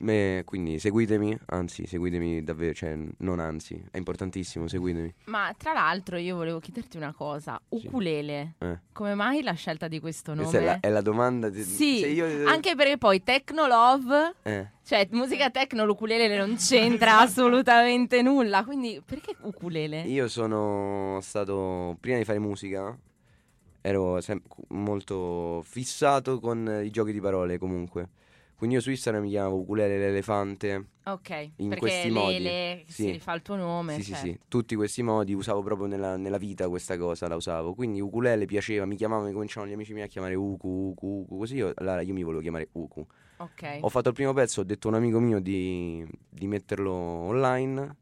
Eh, 0.06 0.42
quindi 0.46 0.80
seguitemi, 0.80 1.38
anzi 1.48 1.86
seguitemi 1.86 2.44
davvero, 2.44 2.74
cioè 2.74 2.98
non 3.18 3.40
anzi, 3.40 3.82
è 3.92 3.98
importantissimo, 3.98 4.68
seguitemi. 4.68 5.14
Ma 5.26 5.54
tra 5.58 5.74
l'altro 5.74 6.18
io 6.18 6.36
volevo 6.36 6.60
chiederti 6.60 6.98
una 6.98 7.14
cosa. 7.14 7.60
Sì. 7.70 7.86
Ukulele, 7.88 8.56
Eh. 8.58 8.80
come 8.92 9.14
mai 9.14 9.42
la 9.44 9.54
scelta 9.54 9.88
di 9.88 10.00
questo 10.00 10.34
nome? 10.34 10.48
Questa 10.50 10.60
è 10.62 10.66
la, 10.66 10.80
è 10.80 10.90
la 10.90 11.02
domanda. 11.02 11.50
di- 11.50 11.62
Sì, 11.64 12.00
se 12.00 12.08
io- 12.08 12.48
anche 12.48 12.76
perché 12.76 12.98
poi 12.98 13.22
Techno 13.24 13.68
Love, 13.68 14.34
Eh. 14.44 14.68
cioè 14.84 15.08
musica 15.12 15.50
techno, 15.52 15.86
l'ukulele 15.86 16.36
non 16.36 16.56
c'entra 16.58 17.20
assolutamente 17.22 18.22
nulla, 18.22 18.64
quindi 18.64 19.02
perché 19.06 19.36
ukulele? 19.42 20.02
Io 20.02 20.28
sono 20.28 21.20
stato, 21.22 21.96
prima 22.00 22.18
di 22.18 22.26
fare 22.26 22.40
musica, 22.40 22.98
ero 23.82 24.20
sem- 24.22 24.42
molto 24.70 25.62
fissato 25.64 26.40
con 26.40 26.82
i 26.84 26.90
giochi 26.90 27.12
di 27.12 27.22
parole 27.22 27.58
comunque. 27.58 28.10
Quindi 28.60 28.76
io 28.76 28.82
su 28.82 28.90
Instagram 28.90 29.24
mi 29.24 29.30
chiamavo 29.30 29.56
ukulele 29.56 29.98
l'elefante. 29.98 30.88
Ok, 31.06 31.52
In 31.56 31.78
questi 31.78 32.10
modi, 32.10 32.40
Lele 32.40 32.84
sì. 32.88 33.04
si 33.04 33.12
rifà 33.12 33.34
il 33.34 33.42
tuo 33.42 33.56
nome. 33.56 33.94
Sì, 33.96 34.04
sì, 34.04 34.12
certo. 34.12 34.26
sì, 34.28 34.40
tutti 34.50 34.76
questi 34.76 35.02
modi 35.02 35.34
usavo 35.34 35.62
proprio 35.64 35.88
nella, 35.88 36.18
nella 36.18 36.38
vita 36.38 36.68
questa 36.68 36.98
cosa, 36.98 37.30
la 37.30 37.38
usavo. 37.38 37.74
Quindi 37.74 38.02
ukulele 38.02 38.46
piaceva, 38.46 38.86
mi 38.86 38.98
chiamavano, 38.98 39.28
mi 39.28 39.34
cominciavano 39.34 39.72
gli 39.72 39.76
amici 39.76 39.94
miei 39.94 40.08
a 40.08 40.10
chiamare 40.10 40.36
Uku, 40.36 40.68
Uku, 40.68 41.08
Uku, 41.22 41.38
così 41.38 41.56
io, 41.56 41.72
allora 41.74 42.02
io 42.02 42.14
mi 42.14 42.22
volevo 42.22 42.42
chiamare 42.42 42.68
Uku. 42.74 43.06
Ok. 43.38 43.78
Ho 43.80 43.88
fatto 43.88 44.10
il 44.10 44.14
primo 44.14 44.34
pezzo, 44.34 44.60
ho 44.60 44.64
detto 44.66 44.90
a 44.90 44.92
un 44.92 44.98
amico 44.98 45.20
mio 45.22 45.40
di, 45.40 46.06
di 46.28 46.46
metterlo 46.48 46.92
online. 46.94 47.96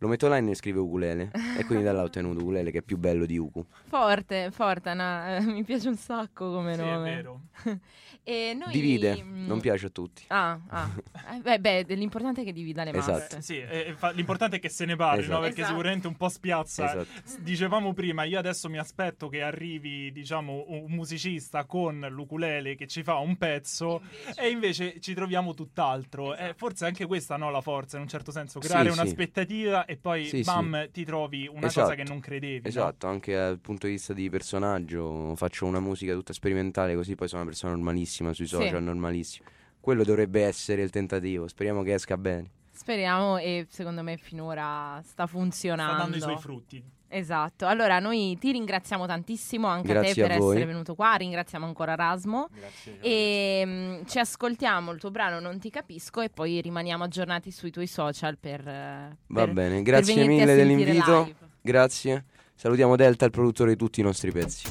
Lo 0.00 0.08
metto 0.08 0.26
online 0.26 0.52
e 0.52 0.54
scrive 0.54 0.78
ukulele. 0.78 1.30
e 1.58 1.64
quindi 1.64 1.84
da 1.84 1.92
là 1.92 2.02
ho 2.02 2.04
ottenuto 2.04 2.40
ukulele 2.40 2.70
che 2.70 2.78
è 2.78 2.82
più 2.82 2.96
bello 2.98 3.26
di 3.26 3.36
Uku. 3.36 3.64
Forte, 3.88 4.50
forte, 4.52 4.90
Anna, 4.90 5.36
eh, 5.36 5.40
mi 5.40 5.64
piace 5.64 5.88
un 5.88 5.96
sacco 5.96 6.52
come 6.52 6.74
Sì, 6.74 6.80
è 6.80 6.84
nome. 6.84 7.14
vero. 7.14 7.40
E 8.28 8.52
noi, 8.52 8.70
Divide, 8.72 9.22
mm, 9.24 9.46
non 9.46 9.58
piace 9.58 9.86
a 9.86 9.88
tutti. 9.88 10.24
Ah, 10.26 10.60
ah. 10.68 10.90
Eh, 11.34 11.40
beh, 11.40 11.60
beh, 11.84 11.94
l'importante 11.94 12.42
è 12.42 12.44
che 12.44 12.52
divida 12.52 12.84
le 12.84 12.92
masse. 12.92 13.10
Esatto. 13.10 13.40
Sì, 13.40 13.58
eh, 13.58 13.94
fa- 13.96 14.10
l'importante 14.10 14.56
è 14.56 14.58
che 14.58 14.68
se 14.68 14.84
ne 14.84 14.96
parli, 14.96 15.20
Esatto. 15.20 15.34
no? 15.36 15.40
Perché 15.40 15.60
Esatto. 15.60 15.74
sicuramente 15.74 16.06
un 16.08 16.16
po' 16.16 16.28
spiazza. 16.28 16.84
Esatto. 16.84 17.40
Dicevamo 17.40 17.94
prima, 17.94 18.24
io 18.24 18.38
adesso 18.38 18.68
mi 18.68 18.76
aspetto 18.76 19.28
che 19.30 19.40
arrivi, 19.40 20.12
diciamo, 20.12 20.66
un 20.68 20.90
musicista 20.90 21.64
con 21.64 22.06
l'ukulele 22.10 22.74
che 22.74 22.86
ci 22.86 23.02
fa 23.02 23.16
un 23.16 23.36
pezzo 23.38 24.02
e 24.36 24.50
invece 24.50 25.00
ci 25.00 25.14
troviamo 25.14 25.54
tutt'altro. 25.54 26.36
Eh, 26.36 26.52
forse 26.54 26.84
anche 26.84 27.06
questa 27.06 27.36
no, 27.38 27.50
la 27.50 27.62
forza, 27.62 27.96
in 27.96 28.02
un 28.02 28.08
certo 28.08 28.30
senso, 28.30 28.60
Sì, 28.60 28.68
creare 28.68 28.90
sì. 28.90 28.98
un'aspettativa 28.98 29.86
e 29.90 29.96
poi 29.96 30.26
Sì, 30.26 30.42
bam, 30.42 30.90
ti 30.90 31.02
trovi 31.02 31.48
una 31.50 31.66
Esatto. 31.66 31.88
cosa 31.88 31.94
che 31.94 32.06
non 32.06 32.20
credevi. 32.20 32.60
no? 32.60 32.68
Esatto, 32.68 33.06
anche 33.06 33.32
dal 33.34 33.58
punto 33.58 33.86
di 33.86 33.94
vista 33.94 34.12
di 34.12 34.28
personaggio, 34.28 35.34
faccio 35.34 35.64
una 35.64 35.80
musica 35.80 36.12
tutta 36.12 36.34
sperimentale, 36.34 36.94
così 36.94 37.14
poi 37.14 37.26
sono 37.26 37.40
una 37.40 37.50
persona 37.50 37.72
normalissima 37.72 38.34
sui 38.34 38.46
Sì. 38.46 38.54
social, 38.56 38.82
normalissima. 38.82 39.48
Quello 39.80 40.04
dovrebbe 40.04 40.42
essere 40.44 40.82
il 40.82 40.90
tentativo, 40.90 41.48
speriamo 41.48 41.82
che 41.82 41.94
esca 41.94 42.18
bene. 42.18 42.50
Speriamo 42.70 43.38
e 43.38 43.66
secondo 43.70 44.02
me 44.02 44.18
finora 44.18 45.00
sta 45.02 45.26
funzionando. 45.26 45.92
Sta 45.94 46.02
dando 46.02 46.16
i 46.16 46.20
suoi 46.20 46.36
frutti. 46.36 46.84
Esatto. 47.10 47.66
Allora, 47.66 47.98
noi 48.00 48.36
ti 48.38 48.52
ringraziamo 48.52 49.06
tantissimo 49.06 49.66
anche 49.66 49.90
a 49.90 49.94
Grazie 49.94 50.14
te 50.14 50.20
per 50.22 50.30
a 50.30 50.34
essere 50.34 50.64
venuto 50.66 50.94
qua. 50.94 51.14
Ringraziamo 51.14 51.64
ancora 51.64 51.94
Rasmo. 51.94 52.48
Grazie. 52.52 52.98
E 53.00 53.62
mm, 53.64 54.02
ci 54.06 54.18
ascoltiamo 54.18 54.90
il 54.92 55.00
tuo 55.00 55.10
brano 55.10 55.40
Non 55.40 55.58
ti 55.58 55.70
capisco 55.70 56.20
e 56.20 56.28
poi 56.28 56.60
rimaniamo 56.60 57.04
aggiornati 57.04 57.50
sui 57.50 57.70
tuoi 57.70 57.86
social 57.86 58.36
per. 58.38 58.60
eh, 58.66 59.16
Va 59.28 59.44
per- 59.44 59.52
bene, 59.54 59.82
grazie 59.82 60.22
a 60.22 60.26
mille 60.26 60.54
dell'invito. 60.54 61.22
live. 61.24 61.34
Grazie. 61.62 62.24
Salutiamo 62.54 62.96
Delta, 62.96 63.24
il 63.24 63.30
produttore 63.30 63.70
di 63.70 63.76
tutti 63.76 64.00
i 64.00 64.02
nostri 64.02 64.30
pezzi. 64.32 64.66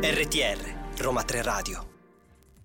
RTR, 0.00 0.74
Roma 0.98 1.22
3 1.24 1.42
Radio. 1.42 1.93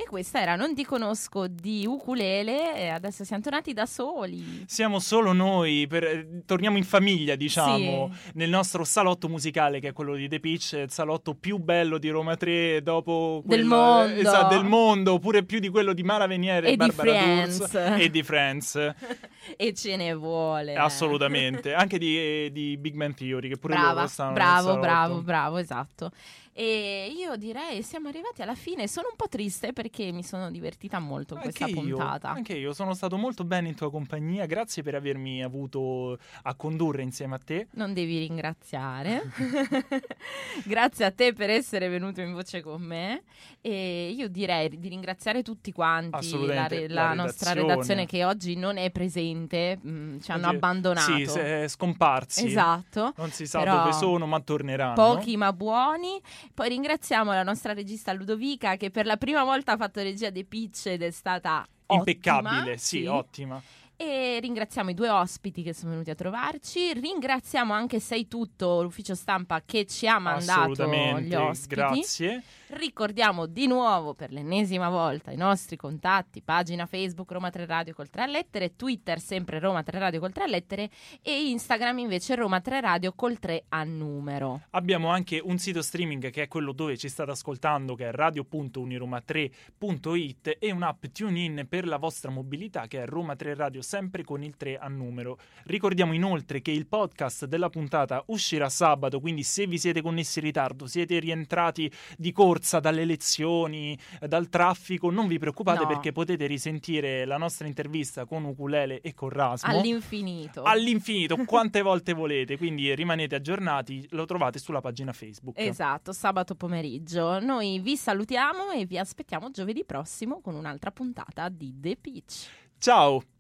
E 0.10 0.12
questa 0.12 0.42
era 0.42 0.56
Non 0.56 0.74
ti 0.74 0.84
conosco 0.86 1.46
di 1.48 1.86
ukulele 1.86 2.76
e 2.76 2.88
adesso 2.88 3.24
siamo 3.24 3.44
tornati 3.44 3.74
da 3.74 3.86
soli. 3.86 4.64
Siamo 4.66 4.98
solo 4.98 5.34
noi, 5.34 5.86
per- 5.88 6.04
eh, 6.04 6.42
torniamo 6.48 6.78
in 6.78 6.84
famiglia, 6.84 7.36
diciamo, 7.36 8.10
Sì. 8.12 8.32
nel 8.34 8.50
nostro 8.50 8.84
salotto 8.84 9.30
musicale 9.30 9.80
che 9.80 9.90
è 9.90 9.94
quello 9.94 10.16
di 10.16 10.28
The 10.28 10.40
Pitch, 10.40 10.72
il 10.74 10.90
salotto 10.90 11.36
più 11.36 11.60
bello 11.60 12.00
di 12.00 12.10
Roma 12.10 12.36
3 12.36 12.82
dopo 12.82 13.44
Del 13.46 13.60
quello- 13.68 13.76
mondo. 13.76 14.14
eh, 14.16 14.20
esatto, 14.22 14.56
del 14.56 14.66
mondo, 14.66 15.20
pure 15.20 15.44
più 15.44 15.60
di 15.60 15.70
quello 15.70 15.94
di 15.94 16.02
Mara 16.02 16.26
Veniere 16.26 16.68
E 16.70 16.72
di 16.72 16.78
Barbara 16.78 17.12
Friends. 17.12 17.74
E 18.00 18.10
di 18.10 18.24
Friends. 18.24 18.76
e 19.58 19.74
ce 19.76 19.96
ne 19.96 20.16
vuole. 20.16 20.74
eh. 20.74 20.76
Assolutamente, 20.78 21.72
anche 21.76 22.00
di, 22.00 22.52
di 22.52 22.78
Big 22.78 22.96
Man 22.96 23.14
Theory 23.14 23.48
che 23.48 23.58
pure 23.58 23.76
Brava, 23.76 23.94
loro 23.94 24.08
stanno 24.08 24.34
bravo, 24.34 24.78
bravo, 24.80 25.22
bravo, 25.22 25.58
esatto. 25.58 26.10
E 26.54 27.14
io 27.16 27.36
direi 27.38 27.82
siamo 27.84 28.08
arrivati 28.10 28.42
alla 28.42 28.56
fine. 28.56 28.88
Sono 28.88 29.08
un 29.10 29.16
po' 29.16 29.28
triste 29.30 29.72
perché 29.74 30.12
mi 30.12 30.24
sono 30.24 30.52
divertita 30.52 31.00
molto 31.00 31.36
in 31.36 31.42
questa 31.42 31.68
io, 31.68 31.74
puntata. 31.76 32.30
anche 32.30 32.54
io 32.54 32.74
sono 32.74 32.94
stato 32.94 33.18
molto 33.18 33.44
bene 33.44 33.70
in 33.70 33.76
tua 33.76 33.90
compagnia, 33.90 34.46
grazie 34.46 34.84
per 34.84 34.96
avermi 34.96 35.44
avuto 35.44 36.18
a 36.44 36.56
condurre 36.56 37.02
insieme 37.02 37.36
a 37.36 37.40
te. 37.44 37.68
Non 37.72 37.94
devi 37.94 38.20
ringraziare. 38.20 39.32
Grazie 40.66 41.06
a 41.06 41.12
te 41.12 41.34
per 41.34 41.50
essere 41.50 41.88
venuto 41.88 42.22
in 42.22 42.34
voce 42.34 42.62
con 42.62 42.82
me. 42.82 43.24
E 43.62 44.10
io 44.16 44.30
direi 44.30 44.70
di 44.80 44.88
ringraziare 44.88 45.44
tutti 45.44 45.72
quanti, 45.72 46.46
la, 46.46 46.68
re- 46.68 46.88
la 46.88 47.04
la 47.10 47.14
nostra 47.14 47.52
redazione. 47.52 47.62
redazione 47.74 48.06
che 48.06 48.24
oggi 48.24 48.56
non 48.56 48.78
è 48.78 48.90
presente, 48.92 49.80
mm, 49.86 50.20
ci 50.20 50.32
hanno 50.32 50.48
Oggi- 50.48 50.56
abbandonato. 50.56 51.28
Sì, 51.30 51.68
scomparsi. 51.68 52.46
Esatto. 52.48 53.14
Non 53.18 53.32
si 53.32 53.46
sa 53.46 53.60
Però 53.60 53.78
dove 53.80 53.94
sono, 53.94 54.26
ma 54.28 54.40
torneranno. 54.40 54.94
Pochi 54.94 55.36
ma 55.38 55.52
buoni. 55.54 56.22
Poi 56.54 56.70
ringraziamo 56.70 57.32
la 57.32 57.44
nostra 57.44 57.74
regista 57.74 58.14
Ludovica 58.14 58.76
che 58.76 58.92
per 58.92 59.06
la 59.06 59.18
prima 59.18 59.44
volta 59.44 59.74
ha 59.74 59.78
fatto 59.78 60.02
regia 60.02 60.30
dei 60.30 60.46
pitch 60.46 60.88
ed 60.88 61.04
è 61.04 61.12
stata 61.12 61.68
Impeccabile, 61.88 62.60
ottima, 62.60 62.78
sì, 62.78 63.06
ottima. 63.06 63.62
E 64.02 64.40
ringraziamo 64.40 64.92
i 64.92 64.94
due 64.94 65.10
ospiti 65.10 65.62
che 65.62 65.74
sono 65.74 65.92
venuti 65.92 66.10
a 66.10 66.16
trovarci. 66.16 66.94
Ringraziamo 66.94 67.74
anche 67.74 68.00
Sei 68.00 68.30
Tutto, 68.30 68.82
l'ufficio 68.82 69.14
stampa 69.14 69.62
che 69.66 69.86
ci 69.86 70.08
ha 70.08 70.20
mandato 70.20 70.88
gli 71.20 71.34
ospiti. 71.34 71.76
grazie. 71.76 72.42
Ricordiamo 72.72 73.48
di 73.48 73.66
nuovo 73.68 74.14
per 74.14 74.32
l'ennesima 74.32 74.90
volta 74.90 75.32
i 75.32 75.36
nostri 75.36 75.76
contatti, 75.76 76.42
pagina 76.42 76.86
Facebook 76.86 77.32
Roma 77.32 77.50
3 77.50 77.66
Radio 77.66 77.94
col 77.96 78.10
3 78.10 78.28
lettere, 78.28 78.76
Twitter 78.76 79.20
sempre 79.20 79.58
Roma 79.60 79.82
3 79.84 80.00
Radio 80.00 80.20
col 80.20 80.32
3 80.32 80.48
lettere 80.48 80.90
e 81.22 81.50
Instagram 81.50 81.98
invece 81.98 82.36
Roma 82.36 82.62
3 82.62 82.80
Radio 82.80 83.12
col 83.14 83.40
3 83.40 83.66
a 83.70 83.84
numero. 83.84 84.62
Abbiamo 84.70 85.10
anche 85.10 85.42
un 85.44 85.58
sito 85.58 85.82
streaming 85.82 86.30
che 86.30 86.44
è 86.44 86.48
quello 86.48 86.72
dove 86.72 86.96
ci 86.96 87.10
state 87.10 87.32
ascoltando, 87.32 87.96
che 87.96 88.08
è 88.08 88.12
radio.uniroma3.it 88.12 90.58
e 90.60 90.72
un'app 90.72 91.06
TuneIn 91.12 91.66
per 91.68 91.88
la 91.88 91.98
vostra 91.98 92.30
mobilità 92.30 92.86
che 92.88 93.02
è 93.02 93.06
Roma 93.08 93.36
3 93.36 93.56
Radio, 93.56 93.82
sempre 93.90 94.24
con 94.24 94.44
il 94.44 94.56
3 94.56 94.78
a 94.78 94.88
numero. 94.88 95.40
Ricordiamo 95.64 96.14
inoltre 96.14 96.62
che 96.62 96.70
il 96.70 96.86
podcast 96.86 97.46
della 97.46 97.70
puntata 97.70 98.22
uscirà 98.28 98.70
sabato, 98.70 99.20
quindi 99.20 99.42
se 99.42 99.66
vi 99.66 99.80
siete 99.80 100.04
connessi 100.04 100.38
in 100.38 100.46
ritardo, 100.46 100.86
siete 100.86 101.18
rientrati 101.18 101.92
di 102.16 102.32
corsa 102.32 102.80
dalle 102.80 103.04
lezioni, 103.04 103.98
dal 104.28 104.48
traffico, 104.48 105.10
non 105.10 105.26
vi 105.28 105.40
preoccupate 105.40 105.82
No. 105.82 105.88
perché 105.88 106.12
potete 106.12 106.46
risentire 106.46 107.26
la 107.26 107.38
nostra 107.38 107.66
intervista 107.66 108.26
con 108.26 108.44
Ukulele 108.44 109.02
e 109.02 109.16
con 109.16 109.30
Rasmo. 109.30 109.72
All'infinito. 109.72 110.62
all'infinito, 110.62 111.36
quante 111.46 111.82
volte 111.82 112.14
volete, 112.14 112.58
quindi 112.58 112.94
rimanete 112.94 113.34
aggiornati, 113.36 114.06
lo 114.12 114.26
trovate 114.26 114.60
sulla 114.60 114.82
pagina 114.82 115.14
Facebook. 115.14 115.58
Esatto, 115.58 116.12
sabato 116.14 116.54
pomeriggio. 116.54 117.40
Noi 117.40 117.80
vi 117.80 117.98
salutiamo 117.98 118.70
e 118.72 118.86
vi 118.86 119.00
aspettiamo 119.00 119.50
giovedì 119.50 119.84
prossimo 119.84 120.42
con 120.42 120.54
un'altra 120.54 120.92
puntata 120.92 121.50
di 121.50 121.74
The 121.80 121.96
Pitch. 122.00 122.48
Ciao! 122.78 123.39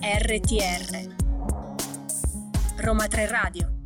RTR 0.00 1.16
Roma 2.78 3.08
3 3.08 3.26
Radio 3.26 3.79